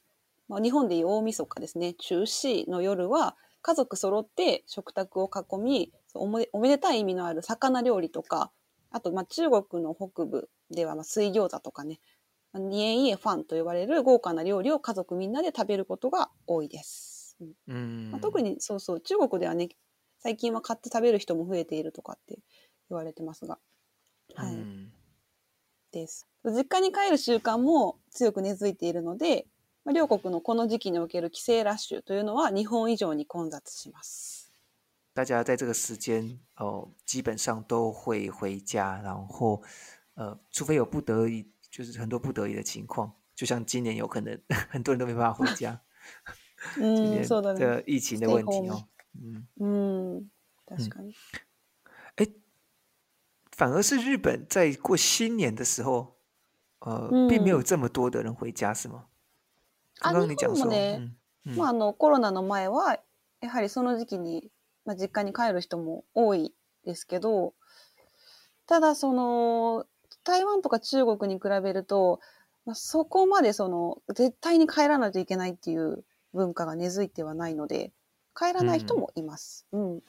[0.48, 8.52] まあ、日本でいう大晦日ですね、中止の夜は、家族揃って食卓を囲み、おめおめでたい意味のある魚料理とか、
[8.92, 12.00] あと、まあ、中国の北部では、まあ、水餃子とかね、
[12.54, 17.19] まあニエイエファンと呼ばれる豪華な料理を家族みんなで食べることが多いです。
[17.40, 17.54] うん。
[17.68, 19.70] 嗯まあ、特にそうそう中国ではね
[20.20, 22.40] 最近は買って食べる人も増えているとかって
[22.90, 23.60] 言われてますが、
[24.36, 24.56] はい。
[24.56, 24.92] 嗯
[25.92, 26.28] です。
[26.46, 29.48] 実家に帰る習慣も強く根付いているので、
[29.84, 34.52] まあ、両国のこの時期における帰省ラッシュというのは日本以上に混雑します。
[35.16, 39.64] 大家在这个时间哦，基本上都会回家，然后
[40.14, 45.82] 呃，除非有不得已，就是很多不得已的情况，就像今年有可能 很多人都没办法回家，
[46.78, 47.60] うん、今年そうだね。
[47.60, 48.84] 的疫情的问题哦，
[49.20, 50.32] 嗯，うん、
[50.68, 51.14] 確かに。
[53.52, 56.16] 反而是日本在过新年的时候，
[56.80, 59.04] 呃，嗯并没有这么多的人回家，是吗？
[60.00, 63.00] あ刚刚你讲说，ね嗯嗯まあ、あのコロナの前は
[63.42, 64.50] やはりその時期に、
[64.86, 67.54] まあ、実家に帰る人も多いですけど
[68.66, 69.86] ただその
[70.24, 72.22] 台湾とか中国に比べると、
[72.66, 77.92] まあ、そこまでその絶対に帰らないといけないっていう文化が根付いてはないので
[78.36, 79.66] 帰らない人もいます。
[79.72, 80.04] うん、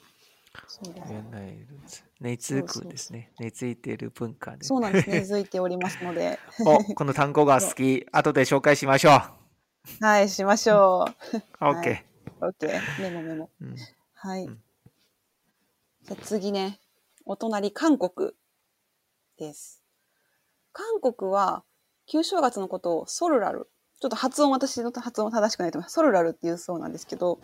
[0.68, 3.33] そうです原来如此，根付くですね。
[3.38, 4.64] 根付いている文化で。
[4.64, 8.06] そうなんです根付いておりますので お、この単語が好き。
[8.12, 9.11] 後で紹介しましょ
[10.00, 10.04] う。
[10.04, 11.37] はいしましょう。
[11.64, 12.04] オッケ
[12.40, 13.50] OK メモメモ。
[13.62, 13.64] ー。
[13.66, 13.76] うん
[14.14, 14.44] はい。
[14.44, 14.62] うん
[16.02, 16.80] じゃあ次ね、
[17.26, 18.33] お隣、韓国
[19.37, 19.85] です。
[20.72, 21.62] 韓国は、
[22.06, 23.70] 旧正月のことをソルラル。
[24.00, 25.92] ちょっと発音、私の発音正しくないと思います。
[25.92, 27.38] ソルラルっていうそうなんですけど、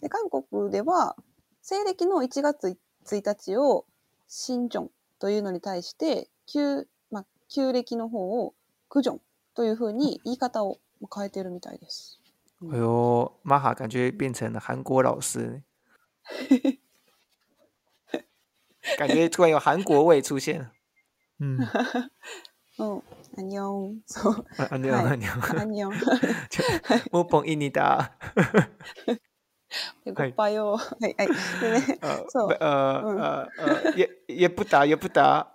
[0.00, 1.14] で韓国では、
[1.62, 3.84] 西暦の1月1日を、
[4.26, 8.54] 新正というのに対して、旧、まあ、旧暦の方を、
[8.88, 9.20] クジョン
[9.54, 10.78] というふうに言い方を
[11.14, 12.18] 変えてるみたいです。
[12.62, 15.62] 哎呦，玛哈感觉变成了韩国老师，
[18.98, 20.72] 感觉突然有韩国味出现了。
[21.38, 21.58] 嗯，
[23.39, 23.39] うん。
[23.39, 24.01] アニョン。
[24.05, 24.45] そう。
[24.57, 25.93] 啊啊，你好，はい你好，アニョン。
[27.11, 28.11] もぽんいにだ。
[30.05, 30.77] で、ごっぱよ。
[30.77, 31.27] はい、はい。
[31.59, 35.51] でね、呃そう呃嗯呃呃，也也不打也不打。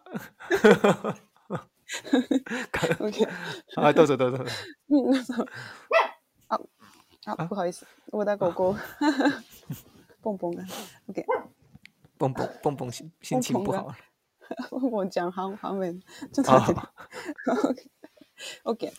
[2.99, 3.27] OK
[3.77, 4.45] 啊，どうぞどうぞ。
[4.91, 5.47] うん、そう。
[6.49, 6.61] あ、
[7.27, 7.87] あ、あ不好意思。
[8.13, 8.77] 我大狗狗。
[10.23, 10.65] ポンポンが。
[11.09, 11.25] OK。
[12.19, 13.97] 蹦蹦蹦蹦心心情不好了。
[14.70, 16.02] ポンポンちゃん半半分。
[16.34, 16.82] ちょっと待って。
[18.66, 18.92] OK。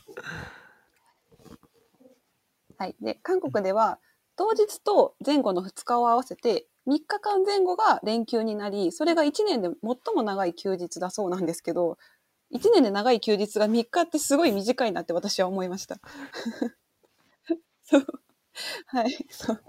[2.78, 2.96] はい。
[3.00, 3.98] で、韓国では、
[4.36, 11.98] 当日と前後の2日を合わせて、3日間前後が連休になり、それが1年で最も長い休日だそうなんですけど、
[12.52, 15.98] 1年で長い休日が3日ってすごい短いなって私は思いました。
[17.82, 18.06] そう。
[18.86, 19.26] はい。
[19.30, 19.62] そう。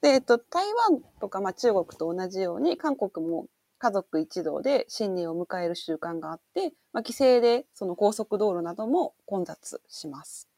[0.00, 3.46] で、えっと、台湾とか、まあ、中国と同じように、韓国も
[3.82, 10.48] 家族一同で新年を迎える習慣があって、まあ、帰省でその高速道路なども混雑します。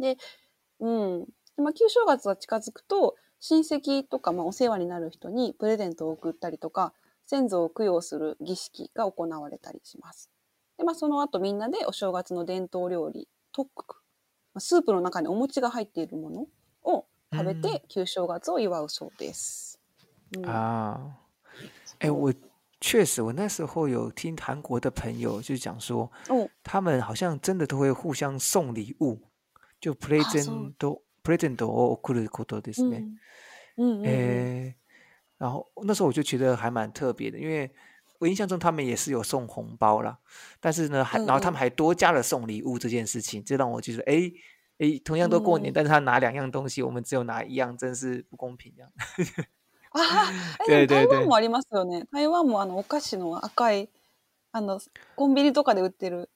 [0.00, 0.16] で、
[0.80, 1.24] うん。
[1.56, 6.92] でまあ、旧正月が近づくと、親戚とか、まあ、お世話になる人にプレゼントを送ったりとか、
[7.26, 10.28] 先祖を供養する儀式が行われたりします。
[10.78, 13.98] で、まあ、その後みんなでお正月の伝統料理、トック、
[14.52, 16.46] まあスープの中にお餅が入っているもの
[16.82, 19.78] を食べて旧正月を祝うそうです。
[20.36, 21.27] うん啊，
[21.99, 22.33] 哎，我
[22.81, 29.21] 确实，我那时候有听韩国的朋友就讲说，お他们好像真的都会互相送礼物，
[29.79, 32.97] 就 present 都 present を送ることですね。
[32.97, 33.17] うん
[33.75, 34.75] うんうんうん诶，
[35.37, 37.71] 然后那时候我就觉得还蛮特别的，因为
[38.19, 40.17] 我印象中他们也是有送红包啦，
[40.59, 44.31] 但是呢，还嗯然后他们还多加了送礼物这件事情，这让我就说，哎
[44.77, 48.91] 哎，同样都过年，嗯但是他拿两样东西，我们只有拿一样，真是不公平这样。
[48.95, 49.45] ああ、
[50.67, 52.05] えでも台对对对湾もありますよね。
[52.11, 53.89] 台湾もあのお菓子の赤い、
[54.51, 54.79] あの、
[55.15, 56.29] コンビニとかで売ってる。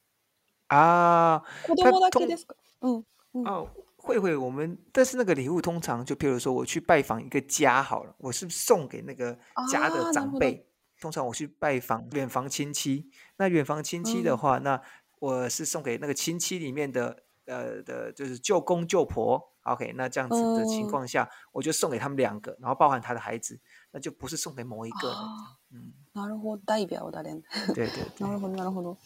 [0.69, 3.03] 啊子供だけですかうん。
[3.33, 3.47] うん。
[3.47, 9.37] 哦，会会，我们但是那个礼物通常就譬如说我去拜访一个家好了，我是送给那个
[9.71, 10.65] 家的啊なるほど长辈。
[10.99, 14.81] 通常我去拜访远房亲戚，那远房亲戚的嗯话，那
[15.19, 19.50] 我是送给那个亲戚里面的呃的，就是舅公舅婆。
[19.64, 23.60] OK，那这样子的情嗯况下，我就送给他们两个，然后包含他的孩子，
[23.92, 25.16] 那就不是送给某一个人。
[25.16, 26.62] あ嗯，あ、なるほど。
[26.66, 27.42] 代表だね。
[27.74, 28.98] 对对对，なるほど、なるほど。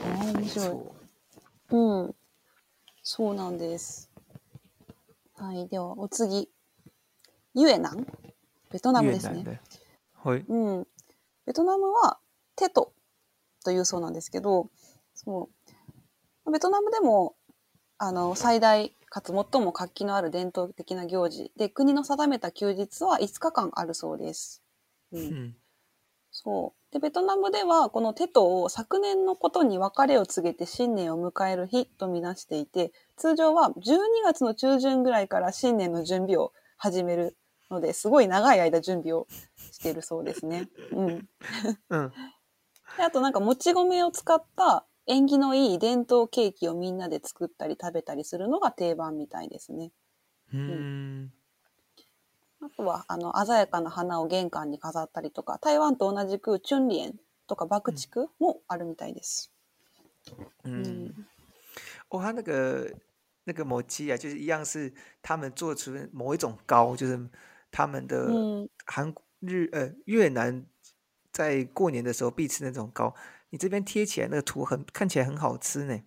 [0.00, 0.68] ああ、面没白い。
[0.70, 0.94] 错。
[1.70, 2.14] うん。
[3.02, 4.08] そうなんです。
[5.36, 5.66] はい。
[5.68, 6.48] では、お次。
[7.54, 8.06] ユエナン？
[8.70, 9.40] ベトナムですね。
[9.40, 9.60] 越南的，
[10.22, 10.86] 会うん。
[11.44, 12.18] ベトナムは
[12.56, 12.92] テト
[13.64, 14.70] というそうなんですけど、
[15.14, 15.50] そ
[16.46, 16.52] う。
[16.52, 17.36] ベトナムでも、
[17.98, 24.60] あの、最大かつ最も活気のある伝統的な行事で、国の定めた休日は5日間あるそうです。
[25.12, 25.32] うん。
[25.32, 25.54] 嗯
[26.32, 26.92] そう。
[26.92, 37.36] で、ベトナムでは、このテトを昨年のことに別れを告げて新年を迎える日とみなしていて、通常は12月の中旬ぐらいから新年の準備を始める
[37.70, 39.28] ので、すごい長い間準備を
[39.70, 40.68] しているそうですね。
[40.90, 41.28] うん。
[41.88, 42.12] 嗯
[42.96, 49.90] で、あとなんかもち米を使った縁起のいい伝統ケーキをみんなで作ったり食べたりするのが定番みたいですね。
[50.52, 51.30] 嗯
[52.60, 57.14] あとは、あの、鮮やかな花を玄関に飾ったりとか、台湾と同じくチュンリエン
[57.46, 59.52] とか爆竹もあるみたいです。
[60.62, 61.12] 嗯。
[62.08, 62.90] 哦，它那个
[63.44, 64.90] 那个某鸡啊，就是一样是
[65.20, 67.28] 他们做出某一种糕，就是
[67.70, 68.70] 他们的うん。
[68.86, 70.64] 韩国日呃越南
[71.32, 73.14] 在过年的时候必吃那种糕。
[73.53, 76.03] 你这边贴起来那个图很看起来很好吃呢。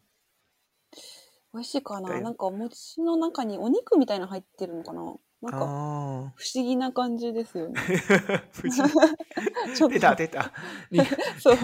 [1.53, 7.80] 美味しいかなだよなんかお餅の中にお肉みたいなの入ってるのかな なんか哦，不思議な感じですよね。
[8.52, 8.82] 不是，
[9.76, 10.52] ちょっ出た出た。
[11.40, 11.58] そう。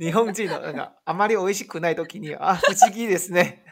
[0.00, 3.64] 日本人のなんかあまり美味しくない時にはあ不思議ですね。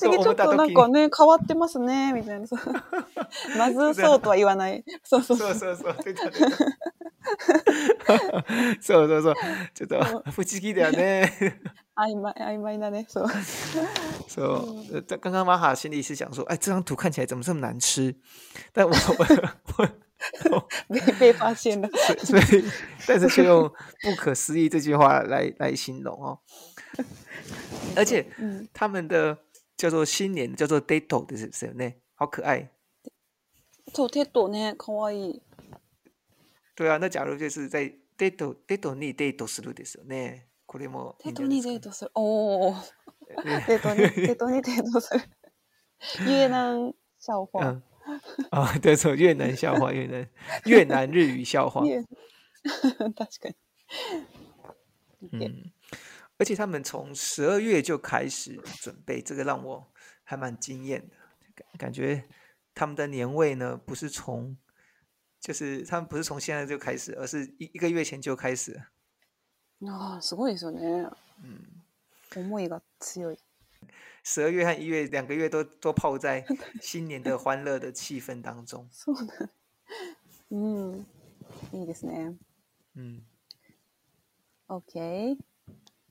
[0.00, 2.46] 不思議ちょっとなんかね、変わってますね、みたいな。
[2.46, 2.60] そう
[3.58, 4.82] まずそうとは言わない。
[5.02, 5.52] そうそうそ。
[5.54, 6.48] そううそうそう出た出た。
[8.80, 9.34] そうそうそう。
[9.74, 11.60] ちょっと不思議だよね。
[11.95, 13.05] 曖昧、曖昧だね。
[13.07, 13.29] そう。
[14.27, 18.15] 说，呃，刚刚玛哈心里是想说，哎，这张图看起来怎么这么难吃？
[18.71, 19.25] 但我我
[20.51, 21.89] 我，被 被发现了。
[22.23, 22.63] 所以所以，
[23.07, 23.69] 但是却用
[24.01, 26.39] 不可思议这句话来来形容哦。
[27.95, 28.67] 而且うん。
[28.73, 29.37] 他们的
[29.75, 32.69] 叫做新年叫做 dato 的是是呢，好可爱。
[33.93, 35.41] そう、テトね、かわいい。
[36.75, 40.45] 对啊，那假如就是在 dato dato にデートするですよね。
[40.73, 42.11] これもいいテトにんじゃないですかデートする。
[42.15, 42.73] おお。
[43.45, 45.21] ねテトに、テトにデートする。
[46.21, 47.65] 越南笑话。
[47.65, 47.81] 嗯，
[48.51, 50.29] 啊，对，错，越南笑话，越南
[50.65, 51.85] 越南日语笑话。
[51.85, 52.01] 越
[52.63, 53.55] 確かに。
[55.21, 55.71] OK 嗯，
[56.37, 59.91] 而且他们从十二月就开始准备，这个让我
[60.23, 61.15] 还蛮惊艳的，
[61.55, 62.23] 感感觉
[62.73, 64.55] 他们的年味呢不是从，
[65.41, 68.81] 就是他们不是从现在就开始，而是一一个月前就开始了。
[69.86, 71.08] ああ、すごいですよね。
[71.42, 71.82] 嗯，
[72.36, 73.38] 思いが強い。
[74.22, 76.44] 十二月和一月两个月都都泡在
[76.80, 78.86] 新年的欢乐的气氛当中。
[78.90, 79.50] そうだ。
[80.50, 81.06] うん。
[81.72, 82.34] いいですね。
[82.96, 83.22] 嗯
[84.68, 85.36] ，OK。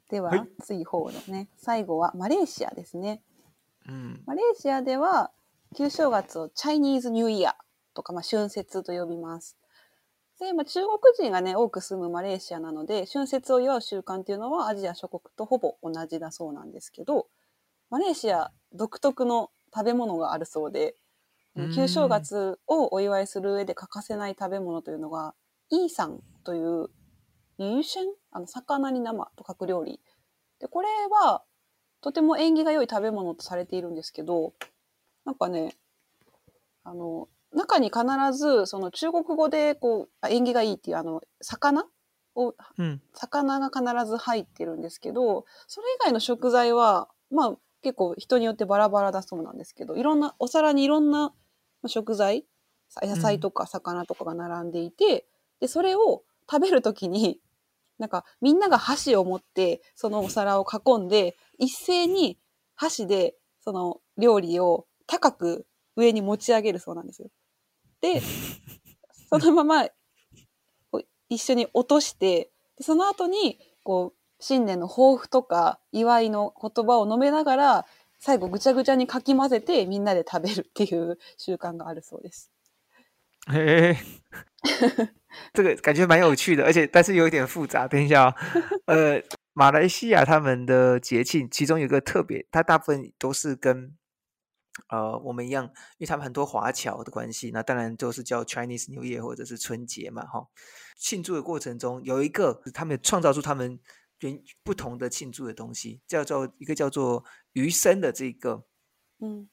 [0.09, 3.23] では、はい次方のね、最後はマレーシアですね。
[3.87, 5.31] 嗯マレーシアでは、
[5.75, 9.57] 旧正月をチャイニーズニューイヤーとか、まあ、春節と呼びます。
[10.39, 17.27] で、まあ、中国人がね、多く住むマレーシアなので、春節を祝う習慣っていうのはアジア諸国とほぼ同じだそうなんですけど、
[17.89, 20.95] マレーシア独特の食べ物があるそうで、
[21.55, 25.35] うん旧正月をお祝いする上で欠かせない食べ物というのが、
[25.69, 26.89] イーサンという、
[27.59, 28.05] ユーシェン？
[28.31, 29.99] あの、魚に生と書く料理。
[30.59, 31.43] で、これは、
[32.01, 34.53] とても縁起が良い食べ物とされているんですけど、
[35.25, 35.75] なんかね、
[36.83, 38.01] あの、中に必
[38.37, 41.85] ず、その中国語で、こう、あ縁起がいいっていう、あの、魚？
[42.35, 51.33] を、嗯魚が必ず入ってるんですけど、それ以外の食材は、まあ、結構人によってバラバラだそうなんですけど、いろんな、お皿にいろんな
[51.87, 52.45] 食材、
[52.89, 55.25] さ野菜とか魚とかが並んでいて、
[55.59, 57.39] で、それを食べるときに、
[57.99, 62.39] なんかみんなが箸を持って、そのお皿を囲んで、一斉に
[62.75, 67.29] 箸でその料理を高く上に持ち上げるそうなんですよ。
[68.03, 68.21] で、
[69.29, 69.85] そのまま
[70.91, 77.85] こう一緒に落として、でその後に、こう、新年の抱負とか祝いの言葉を述べながら、
[78.19, 82.51] 最後ぐちゃぐちゃにかき混ぜてみんなで食べるっていう習慣があるそうです。
[83.47, 83.95] 嘿，
[85.53, 87.87] 这个感觉蛮有趣的，而且但是有一点复杂。
[87.87, 88.35] 等一下啊、
[88.87, 89.21] 呃，
[89.53, 93.95] 马来西亚他们的节庆，其中有一个特别，它大部分都是跟
[94.89, 100.47] 呃我们一样，因为他们很多华侨的关系，那当然都是叫 Chinese New Year 或者是春节嘛，哈。
[100.97, 103.79] 庆祝的过程中有一个他们创造出他们
[104.19, 108.65] 原不同的庆祝的东西，叫做一个叫做鱼生的这个
[109.19, 109.49] うん。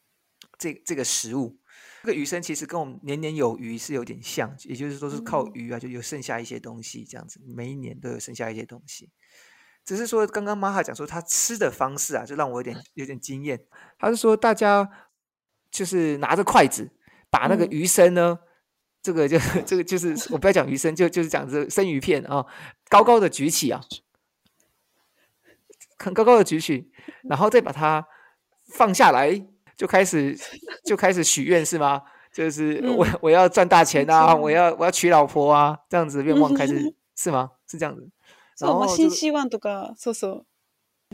[0.59, 1.59] 这这个食物。
[2.03, 9.11] 这个鱼生其实跟我们年年有余是有点像，也就是说是靠嗯鱼啊，就有剩下一些东西这样子，每一年都有剩下一些东西。
[9.85, 13.63] 只是说刚刚玛哈讲说他吃的方式啊，就让我有点有点惊艳。
[13.99, 15.10] 他是说大家
[15.72, 16.90] 就是拿着筷子
[17.30, 18.40] 把那个嗯鱼生呢，
[19.02, 22.46] 这个就 这个就是我不要讲鱼生，就就是讲这个生鱼片啊，
[22.90, 23.82] 高高的举起啊，
[25.98, 26.92] 很高高的举起，
[27.24, 28.08] 然后再把它
[28.66, 30.38] 放下来，就开始
[30.84, 32.04] 就开始许愿是吗？
[32.32, 37.52] 就是我、嗯我要赚大钱啊，没错我要我要娶老婆啊，这样子的愿望开始是吗？
[37.68, 38.10] 是这样子。
[38.58, 40.46] そう、まあ、然后就新シーワンとか、そうそう。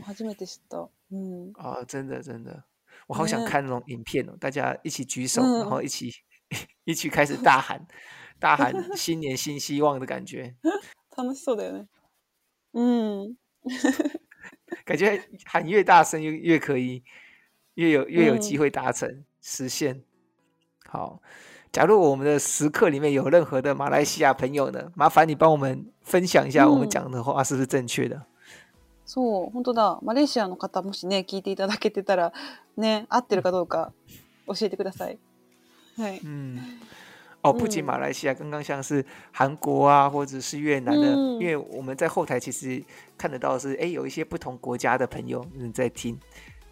[0.02, 0.88] 初めて知った。
[1.10, 1.52] うん。
[1.54, 2.64] 啊、真的真的，
[3.06, 6.10] 我好想嗯看那种影片哦，大家一起举手，嗯然后一起
[6.84, 7.86] 一起开始大喊
[8.38, 10.54] 大喊新年新希望的感觉，
[11.16, 11.86] 楽しそうだよね。
[12.72, 13.36] うん。
[14.84, 17.04] 感觉喊越大声越越可以，
[17.74, 20.02] 越有越有机嗯会达成、实现。
[20.86, 21.22] 好，
[21.70, 28.26] 假如我们的时刻里面有任何的马来西亚朋友呢，麻烦你帮我们分享一下，我们嗯讲的话是不是正确的？
[29.07, 29.99] そう、本当だ。
[30.03, 32.33] マレーシアの方、もしね、聞いていただけてたら、
[32.75, 33.93] ね、合ってるかどうか
[34.45, 35.17] 教えてください。
[35.97, 36.19] はい。
[36.25, 36.59] 嗯，
[37.41, 42.83] 哦，不仅嗯马来西亚，刚刚像是韩国啊，或者是越南的，嗯因为我们在后台其实
[43.17, 46.19] 看得到是，哎，有一些不同国家的朋友嗯在听，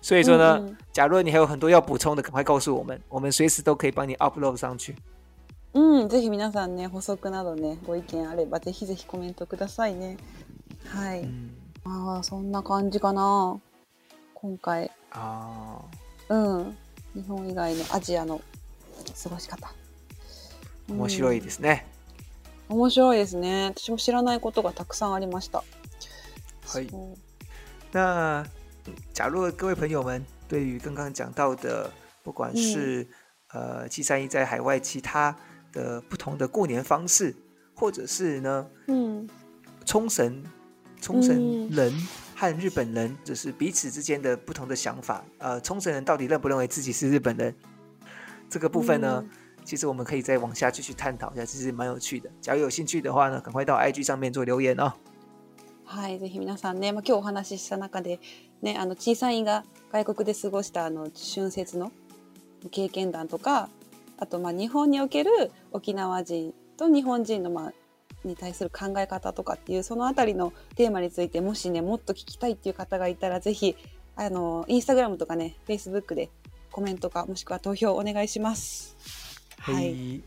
[0.02, 4.95] 所以说呢，うん假如你还有很多要补充的，赶快告诉我们，我们随时都可以帮你 upload 上去。
[5.74, 10.17] うん、うん、ぜひ皆さんね、補足などね、ご意見あれば、ぜひぜひコメントくださいね。
[10.86, 11.24] はい。
[11.24, 11.50] 嗯，
[11.86, 13.60] まあ、そんな感じかな。
[14.34, 15.80] 今回、啊、
[16.30, 16.78] うん。
[17.13, 18.41] 日本以外のアジアの
[19.24, 19.71] 過ごし方。
[20.89, 21.86] 面白いですね。
[22.67, 23.71] 面白いですね。
[23.78, 25.63] 私も知らないことがたくさんありました。
[26.65, 26.89] はい
[27.91, 28.43] 那
[28.88, 31.91] 嗯假如各位朋友们对于刚刚讲到的，
[32.24, 33.08] 不管是、
[33.54, 35.36] 呃七三一在海外其他
[35.71, 37.36] 的不同的过年方式，
[37.76, 39.30] 或者是呢うん。
[39.86, 40.43] 冲绳
[41.01, 41.93] 冲绳嗯人
[42.37, 45.25] 和日本人，就是彼此之间的不同的想法。
[45.38, 47.55] 呃，冲绳人到底认不认为自己是日本人？
[48.49, 49.31] 这个部分呢，嗯
[49.64, 52.31] 其实我们可以再往下继续探讨一下，其实蛮有趣的。
[52.40, 54.93] 假如有興趣的话呢，赶快到 IG 上面做留言哦。
[55.85, 58.21] はい、ぜひ皆さんね、まあ、今日お話しした中で、
[58.62, 61.90] ね、あの小さいが外国で過ごしたあの春節の
[62.71, 63.69] 経験談とか
[64.16, 67.73] あとまあ日本における沖縄人と日本人のまあ
[68.26, 73.76] に対する考え方とかっていうそのあたりのテーマについてもしねもっと聞きたいっていう方がいたらぜひ
[74.16, 76.30] あのインスタグラムとかねフェイスブックで
[76.72, 78.96] コメントかもしくは投票お願いします。
[79.60, 80.22] はい、嘿，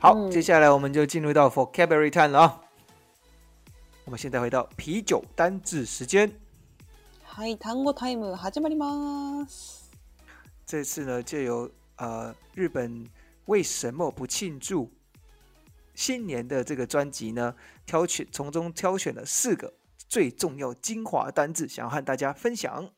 [0.00, 2.60] 好，嗯接下来我们就进入到 vocabulary time 了啊。
[4.04, 6.32] 我们现在回到啤酒单字时间。
[7.24, 9.90] はい、単語タイム始まります。
[10.66, 13.06] 这次呢，就由呃日本
[13.46, 14.90] 为什么不庆祝
[15.95, 19.73] 新年的这个专辑呢，挑选从中挑选了四个
[20.07, 22.91] 最重要精华单字，想要和大家分享。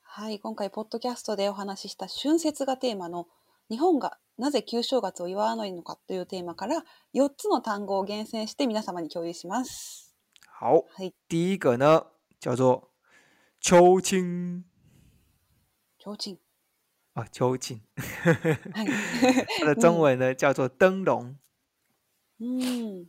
[0.00, 3.28] はい、今回、ポッドキャストでお話しした春節がテーマの
[3.68, 10.14] 日本がなぜ旧正月を祝わないのかというテーマから4つの単語を厳選して皆様に共有します。
[10.60, 12.06] 好，はい、第一个呢
[12.40, 12.90] 叫做
[13.60, 14.64] 秋青
[15.98, 16.38] 提灯。
[17.14, 17.80] 啊，秋青，
[18.72, 18.88] はい。
[19.60, 21.36] 它的中文呢叫做灯笼。
[22.40, 23.06] うん。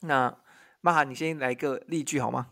[0.00, 0.36] 那
[0.80, 2.48] 玛哈，你先来个例句好吗？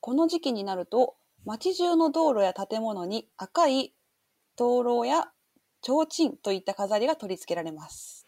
[0.00, 3.94] この時期になると、街中の道路や建物に赤い
[4.56, 5.30] 灯籠や
[5.82, 8.26] 提灯といった飾りが取り付けられます。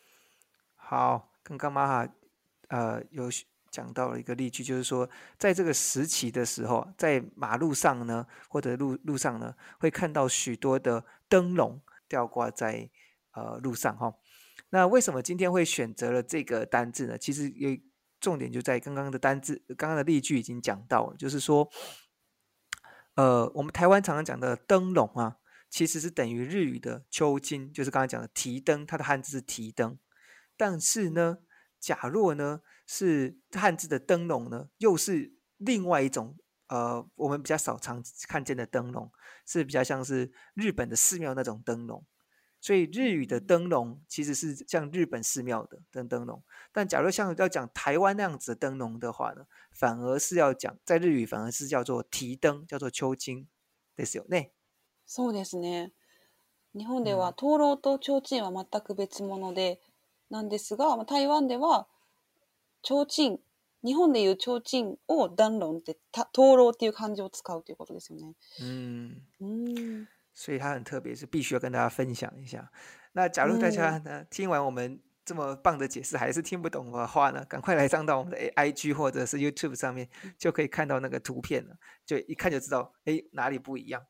[0.77, 2.09] 好，刚刚玛哈
[2.69, 3.31] 呃有
[3.71, 5.09] 讲到了一个例句，就是说，
[5.39, 12.91] 在这个时期的时候，在马路上呢，或者路路上呢，会看到许多的灯笼吊挂在
[13.33, 14.15] 呃路上哈。
[14.70, 17.18] 那为什么今天会选择了这个单字呢？
[17.18, 17.70] 其实有
[18.20, 21.70] 重点就在刚刚的单字，刚刚的例句已经讲到了，就是说，
[23.16, 25.38] 呃，我们台湾常常讲的灯笼啊，
[25.70, 29.98] 其实是等于日语的秋金，就是刚才讲的提灯，它的汉字是提灯。
[30.58, 31.38] 但是呢，
[31.80, 36.36] 假若呢是汉字的灯笼呢，又是另外一种
[36.68, 39.10] 呃，我们比较少常看见的灯笼，
[39.46, 42.04] 是比较像是日本的寺庙那种灯笼。
[42.61, 46.43] 所以日语的灯笼其实是像日本寺庙的灯灯笼，
[46.73, 53.49] 但假如像要讲台湾那样子的灯笼的话呢，反而是要讲在日语反而是叫做提灯，叫做秋金，
[53.97, 54.51] ですよね。
[55.05, 55.93] そうですね。
[56.75, 59.81] 日本では灯籠と提灯は全く別物で、
[60.31, 61.89] なんですが、台湾では
[62.83, 63.41] 提灯、
[63.85, 65.99] 日本でいう提灯を暖炉って
[66.33, 68.35] 灯籠っていう漢字を使うということですよね。
[68.63, 70.09] 嗯うん。
[70.37, 72.71] 所以它很特别，是必须要跟大家分享一下。
[73.13, 80.09] 那假如大家呢、听完我们这么棒的解释还是听不懂的话呢，赶快来上到我们的 A I G 或者是 YouTube 上面，
[80.39, 84.07] 就可以看到那个图片了，就一看就知道，哎，哪里不一样。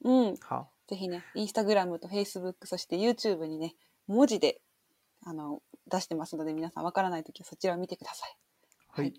[0.00, 0.36] うん。
[0.40, 3.74] 好，ぜひね、インスタグラムとフェイスブック、そして YouTube にね、
[4.06, 4.60] 文字で、
[5.24, 5.60] あの、
[5.90, 8.36] 出してますので、皆さんわからないときはそちらを見てください。
[8.92, 9.12] 嘿，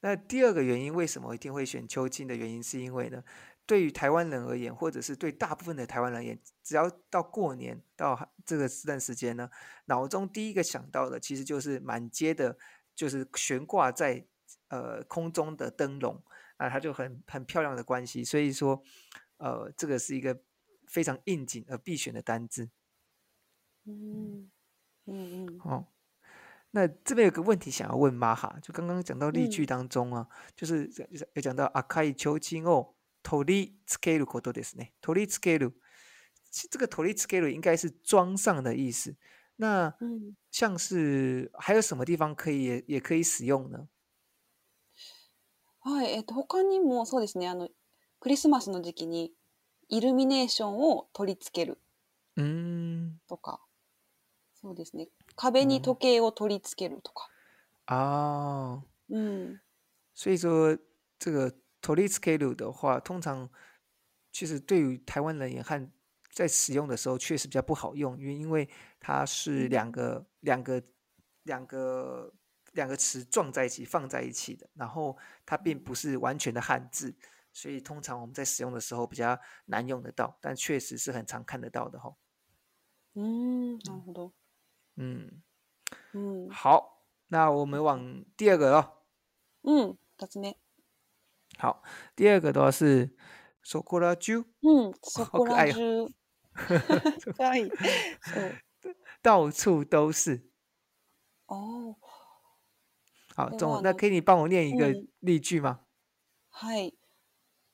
[0.00, 3.22] 那第二个原因，为什么一定会选秋金的原因，是因为呢，
[3.66, 9.50] 对于台湾人而言，或者是对大部分的台湾人而言，只要到过年到这个这段时间呢，
[9.86, 12.56] 脑中第一个想到的其实就是满街的，
[12.94, 14.24] 就是悬挂在
[14.68, 16.22] 呃空中的灯笼
[16.56, 18.82] 啊，它就很很漂亮的关系，所以说
[19.38, 20.40] 呃，这个是一个
[20.86, 22.70] 非常应景而必选的单字
[23.84, 24.50] うん。
[25.06, 25.60] うんうん。
[25.64, 25.86] 哦。
[26.70, 34.94] 那这边有个问题想要问玛哈，就刚刚讲到例句当中啊，就是就是有讲到赤い提灯を 取り付けることですね。
[35.00, 35.72] 取り付ける，
[36.50, 39.16] 其这个取り付ける应该是装上的意思。
[39.58, 40.34] 那うん。
[40.50, 43.88] 像是还有什么地方可以也也可以使用呢？
[45.80, 47.68] はい、えっと、他にもそうですね、あの、
[48.20, 49.32] クリスマスの時期に
[49.88, 51.78] イルミネーションを取り付ける
[52.36, 53.60] 嗯とか、
[54.54, 57.28] そうですね、壁に時計を取り付けるとか。
[57.86, 59.60] 啊，うん。
[60.14, 60.76] 所以说
[61.18, 63.48] 这个 t o r i s k e l u 的话，通常
[64.32, 65.90] 其实对于台湾人也和
[66.32, 68.68] 在使用的时候确实比较不好用，因为因为
[69.00, 70.82] 它是两个两个
[71.44, 72.32] 两个
[72.72, 75.16] 两个词撞在一起放在一起的，然后
[75.46, 77.16] 它并不是完全的汉字，
[77.52, 82.14] 所以通常我们在使用的时候比较难用得到，但确实是很常看得到的哈。
[83.14, 84.32] うーん、なるほど。
[84.96, 85.42] 嗯，
[86.12, 86.50] うん。
[86.50, 89.04] 好，那我们往第二个哦。
[89.62, 90.54] うん、二つ目。
[91.58, 91.82] 好，
[92.14, 93.10] 第二个的话是
[93.64, 96.08] “sokora ju”，うん、そこ可愛いら中。
[97.34, 97.70] かわいい。
[98.22, 98.96] そう。
[99.22, 100.48] 到处都是。
[101.46, 101.94] あ
[103.34, 105.80] 好，对中文，哇那那可以你帮我念一个嗯例句吗？
[106.50, 106.94] あ、はい。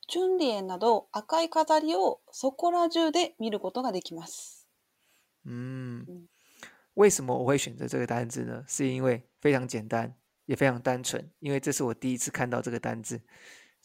[0.08, 4.66] 春联など赤い飾りをそこら中で見ることができます。
[5.44, 6.28] 嗯嗯，
[6.94, 8.64] 为什么我会选择这个单字呢？
[8.66, 10.14] 是因为非常简单，
[10.44, 13.22] 也非常单纯，因为这是我第一次看到这个单字，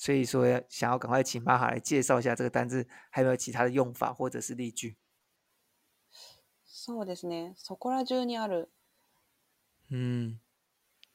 [0.03, 4.97] 所以说要想要赶快请玛哈来介绍一下这个单字，还有没有其他的用法或者是例句？
[6.67, 7.55] そうですね。
[7.57, 8.69] そこら中にある
[9.93, 10.41] 嗯，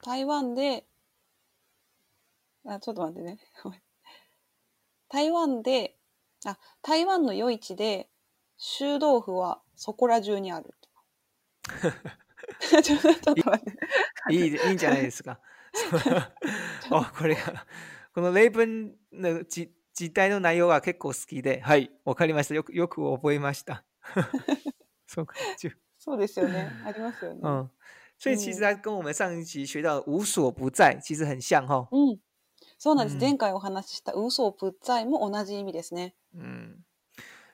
[0.01, 0.85] 台湾で、
[2.65, 3.39] あ、ちょっと待ってね。
[5.11, 5.97] 台湾で、
[6.45, 8.09] あ、台湾の夜市で、
[8.55, 10.73] 臭豆腐はそこら中にある。
[12.81, 13.59] ちょっと待っ
[14.29, 14.33] て。
[14.33, 15.41] いいいいんじゃないですか。
[16.89, 17.65] あ、これが
[18.17, 22.55] この例文のじ実態の内容が結構好きで、はい、わかりました。
[22.55, 23.85] よくよく覚えました。
[25.05, 26.67] そうか、就そうですよね。
[26.83, 27.41] ありますよね。
[27.43, 27.69] 嗯，
[28.17, 31.87] 所以其实嗯它跟我们上一集学到的无所不在其实很像哈。
[31.91, 32.19] うん。
[32.79, 33.17] そうなんです。
[33.17, 36.15] うん前回お話しした嘘プッツァイも同じ意味ですね。
[36.33, 36.83] 嗯，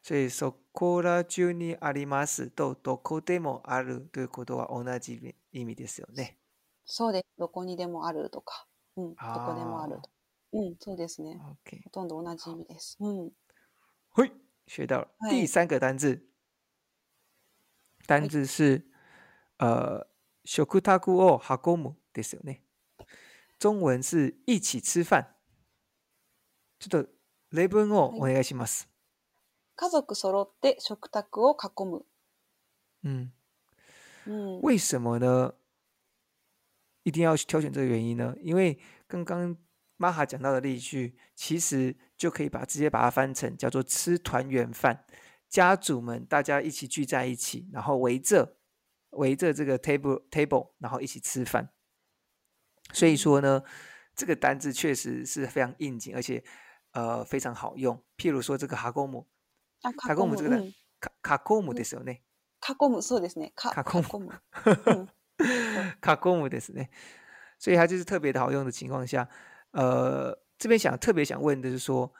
[0.01, 6.39] 所以そこら中にありますとどこでもあるということは同じ意味ですよね。
[6.85, 7.25] そうです。
[7.37, 8.65] どこにでもあるとか。
[8.95, 9.09] うん。
[9.09, 10.12] どこでもあると。
[10.53, 10.75] うん。
[10.79, 11.39] そうですね。
[11.65, 12.97] OK，ほとんど同じ意味です。
[12.99, 13.31] うん。
[14.15, 14.31] 嘿，
[14.67, 16.29] 学到了嗨第三个单字，
[18.07, 18.87] 单字是
[19.57, 20.07] 呃
[20.45, 22.61] 食卓を運むですよね。
[23.59, 25.35] 中文是一起吃饭。
[26.79, 27.09] ちょっと
[27.51, 28.87] 例文をお願いします。
[29.75, 32.05] 家族揃って食卓を囲む。
[33.03, 33.31] 嗯。
[34.27, 34.61] うん。
[34.61, 35.55] 为什么呢？
[37.03, 38.35] 一定要去挑选这个原因呢？
[38.41, 39.57] 因为刚刚
[39.96, 45.04] 玛哈讲到的例句，其实就可以把直接把它翻成叫做吃团圆饭，
[45.48, 48.56] 家族们大家一起聚在一起，然后围着
[49.10, 51.70] 围着这个 table table，然后一起吃饭。
[52.92, 53.62] 所以说呢，
[54.14, 56.42] 这个单字确实是非常应景，而且
[56.92, 58.02] 呃非常好用。
[58.16, 59.26] 譬如说这个哈ゴム，
[59.82, 60.36] あ、囲囲む。
[60.36, 60.74] む这个うん。
[61.00, 62.22] 卡卡ゴムですよね。
[62.60, 63.02] 囲む。
[63.02, 63.52] そうですね。
[63.54, 64.40] か、囲む囲む。
[64.64, 65.08] うん。
[66.02, 66.88] 囲むですね。
[67.58, 69.28] 所以它就是特别的好用的情况下，
[69.72, 72.12] 呃，这边想特别想问的是说，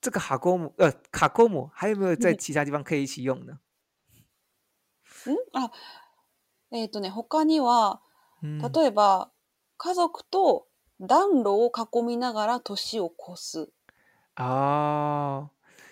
[0.00, 3.58] 这个哈沟姆呃卡沟姆还有没有在其他地方可以一起用呢？
[5.26, 5.70] んあ、
[6.72, 8.00] えっ、とね、他には、
[8.42, 9.30] 嗯，例えば、
[9.78, 10.66] 家族と
[10.98, 13.70] 暖炉を囲みながら年を越す。
[14.36, 15.50] 哦，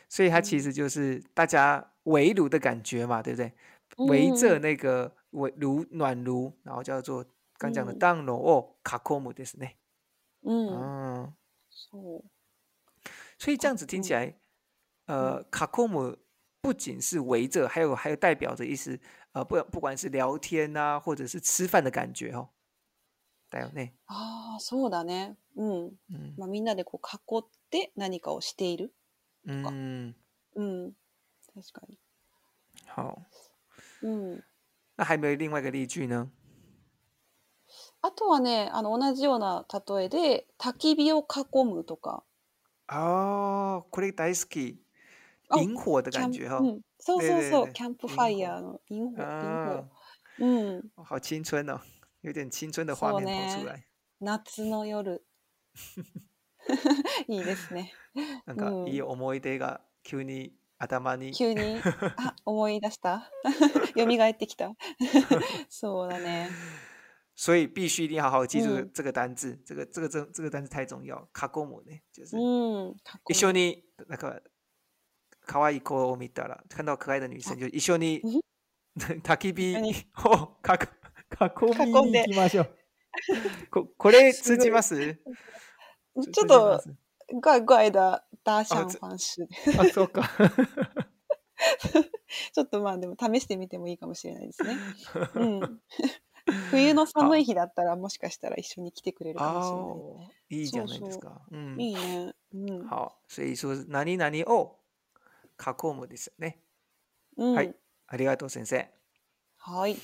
[0.08, 3.52] 所以它其嗯实就是大家围炉的感觉嘛，对不对？
[3.98, 7.24] 嗯围着嗯那个围炉暖炉，然后叫做
[7.58, 9.76] 刚讲的嗯暖炉哦，卡沟姆ですね。
[10.44, 10.68] うん。
[10.68, 11.32] 嗯，
[11.70, 12.24] そう。
[13.38, 14.34] 所以这样子听起嗯来，
[15.06, 16.16] 呃，卡沟姆
[16.61, 19.00] 不仅是围着，还有还有代表着意思，
[19.32, 22.50] 呃，不不管是聊天呐、或者是吃饭的感觉哦。
[23.50, 23.94] だよね。
[24.06, 25.36] ああ、そうだね。
[25.56, 25.98] うん。
[26.08, 28.94] 嗯まあ、みんなでこう囲って何かをしている。
[29.44, 30.14] 嗯，
[30.54, 30.92] うん。
[31.54, 31.98] 確かに。
[32.86, 33.26] 好。
[34.02, 34.44] うん。
[34.96, 36.30] 那还没有另外一个例句呢？
[38.05, 42.23] あとはね、あの、同じような例えで、焚き火を囲むとか。
[42.87, 44.79] 哦，これ大好き。
[45.49, 46.81] あ萤火的キャン感觉哈、うん。
[46.99, 47.73] そう对そうそう。
[47.73, 49.87] キャンプ萤ファイヤーの萤火、啊
[50.37, 50.45] 萤火。
[50.45, 50.83] うん。
[50.97, 51.81] 哦好青春哦，
[52.21, 53.85] 有点青春的画そう面跑出ね来。
[54.21, 55.25] 夏の夜。
[57.27, 57.91] いいですね。
[58.45, 61.31] なんかうんいい思い出が急に頭に。
[61.33, 61.81] 急に、
[62.17, 63.31] あ、思い出した？
[63.97, 64.73] 蘇ってきた
[65.69, 66.49] そうだね。
[67.36, 71.27] 所以必须一定好好记住嗯这个单字，这个这个这这个单字太重要。
[71.33, 72.95] 卡ゴムね，就是うん。
[73.03, 74.39] かっこいい一緒になんか
[75.45, 78.41] 可愛い子を見たら看到可愛い的女生就一緒にう ん
[79.21, 79.83] 焚き火を囲
[82.05, 82.69] みに行きましょう。
[83.69, 84.95] ここれ通じます？
[84.95, 86.95] ちょっ通じまと、す
[87.41, 87.99] 怪怪的
[88.45, 89.45] 搭啊讪方式。
[89.77, 90.29] あそうか。
[92.53, 94.77] ちょっとまあでも試してみてもいいかもしれないですね。
[95.36, 95.81] うん。
[96.69, 101.41] 冬の寒い日だったらもしかしたら一緒に来てくれるかも哦，いいじゃないですか。
[101.51, 101.89] うい。
[101.89, 102.33] いいね。
[102.53, 102.87] うん。
[102.87, 104.79] 好，所以说何々を
[105.59, 106.61] 囲むですよね。
[107.37, 107.75] うん、はい
[108.07, 108.87] ありがとう先生。
[109.57, 109.97] はい。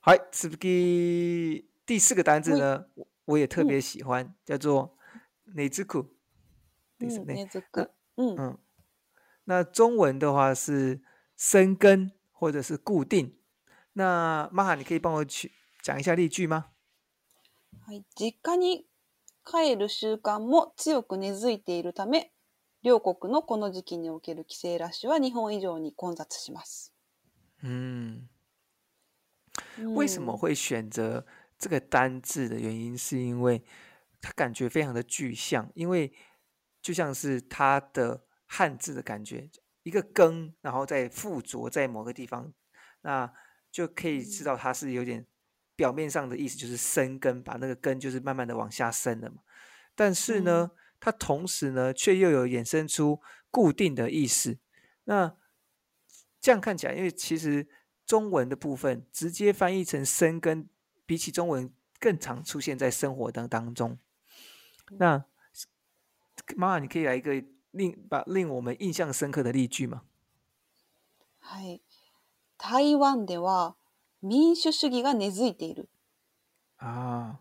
[0.00, 4.96] 好，続き第四个单字呢，我我也特别喜欢，叫做
[5.44, 6.06] 内兹库。
[7.00, 7.34] うん、ですね。
[7.34, 7.90] 根付く。
[8.16, 8.36] うん。
[8.40, 8.58] 嗯，
[9.44, 11.02] 那中文的话是
[11.36, 13.36] 生根或者是固定。
[13.93, 15.51] 那玛哈，你可以帮我去
[15.81, 16.65] 讲一下例句吗？
[17.85, 18.85] はい、実家に
[19.45, 22.31] 帰る習慣も強く根付いているため、
[22.83, 26.93] 両国のこの時期における帰省ラッシュは日本以上に混雑します。
[27.63, 28.27] 嗯，
[29.79, 31.25] うん为什么会选择
[31.57, 33.63] 这个单字的原因，是因为
[34.21, 36.13] 它感觉非常的具象，因为
[36.81, 39.49] 就像是它的汉字的感觉，
[39.83, 42.53] 一个根，然后再附着在某个地方，
[43.01, 43.33] 那
[43.72, 45.26] 就可以知道它是有点
[45.74, 49.38] 表面上的意思，就是生根，把那个根就是慢慢的往下生了嘛。
[49.94, 50.70] 但是呢，
[51.00, 53.20] 它同时呢，却又有衍生出
[53.50, 54.58] 固定的意思。
[55.04, 55.34] 那
[56.40, 57.66] 这样看起来，因为其实
[58.04, 60.68] 中文的部分直接翻译成生根，
[61.06, 63.98] 比起中文更常出现在生活当当中。
[64.98, 65.24] 那
[66.56, 70.02] 妈妈，你可以来一个令把令我们印象深刻的例句吗？
[71.38, 71.80] はい。
[72.61, 73.75] 台湾では
[74.21, 75.89] 民主主義が根付いている。
[76.77, 77.39] 啊，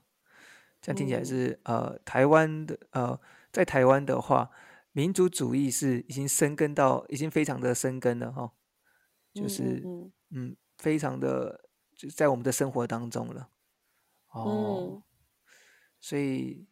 [0.80, 3.20] 这样听起来嗯是、呃，台湾的呃，
[3.52, 4.50] 在台湾的话，
[4.92, 8.52] 民族主义是已经生根到已经非常的生根了哈，
[9.34, 13.50] 就うん是うんうん嗯，非常的就在我们的生活当中了。
[14.34, 15.02] 嗯哦，
[16.00, 16.66] 所以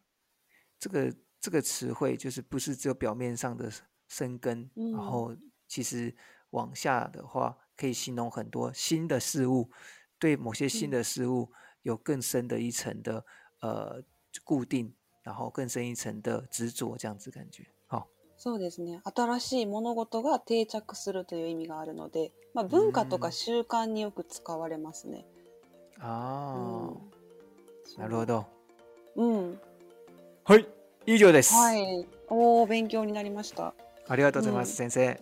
[0.79, 3.71] 这个这个词汇就是不是只有表面上的
[4.07, 5.35] 生根，嗯然后
[5.67, 6.15] 其实
[6.51, 9.70] 往下的话 可以形容很多新的事物，
[10.18, 11.50] 对某些新嗯的事物
[11.82, 13.24] 有更深的一层的
[13.60, 14.02] 呃
[14.44, 17.64] 固定，然后更深一层的执着，这样子感觉。
[17.86, 18.06] 好、
[18.36, 19.00] そうですね。
[19.02, 25.24] 新しい物事が定着するという意味があるので、まあ、文化とうんか習慣によく使われますね。
[25.98, 26.92] あ
[27.96, 28.26] あ、なるほ。
[28.26, 28.46] ど。
[29.16, 29.60] うん。
[30.44, 30.66] はい、
[31.06, 31.54] 以上です。
[31.54, 32.06] はい。
[32.28, 33.74] おー、勉強になりました。
[34.08, 35.20] ありがとうございます、先生。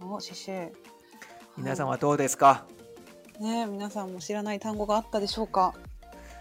[0.00, 0.89] お、謝謝。
[1.60, 2.64] 皆さんはどうですか？
[3.40, 5.74] ね、皆さんも知らない単語があったでしょうか？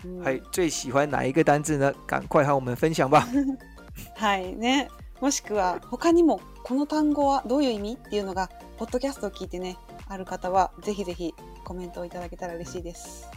[0.05, 1.93] うんはい、最喜欢哪一个单字呢？
[2.07, 3.27] 赶快和我们分享吧。
[4.15, 4.87] はいね。
[5.19, 9.75] もしくは他にもこの単語はどういう意味っていうのがポッドキャストを聞いてね
[10.07, 13.27] ある方はぜひぜひコメントをいただけたら嬉しいです。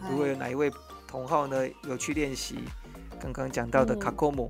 [0.00, 0.72] はい如果有哪一位
[1.06, 2.56] 同好呢有去练习
[3.20, 4.48] 刚刚讲到的嗯卡コム，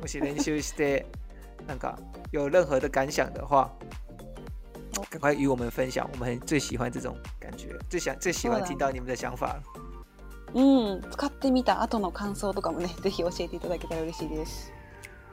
[0.00, 1.06] もし練習して
[1.68, 1.96] なんか
[2.32, 3.70] 有任何的感想的话
[4.07, 4.07] 哦，
[5.09, 6.09] 赶快与我们分享。
[6.13, 9.63] 我们很最喜欢这种感觉，最想最喜欢そうだ听到你们的想法了。
[10.53, 14.71] うん、使ってみた後の感想とかもね、ぜひ教えていただけたら嬉しいです。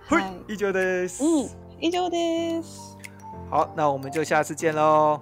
[0.09, 1.23] はい、以上です。
[1.23, 2.97] うん、以上です。
[3.51, 5.21] 好，那我们就下次见喽，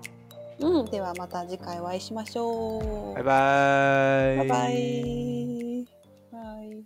[0.60, 3.14] うん、ではまた次回お会いしましょう。
[3.16, 5.86] 拜拜，バイバイ。
[6.30, 6.84] バイ。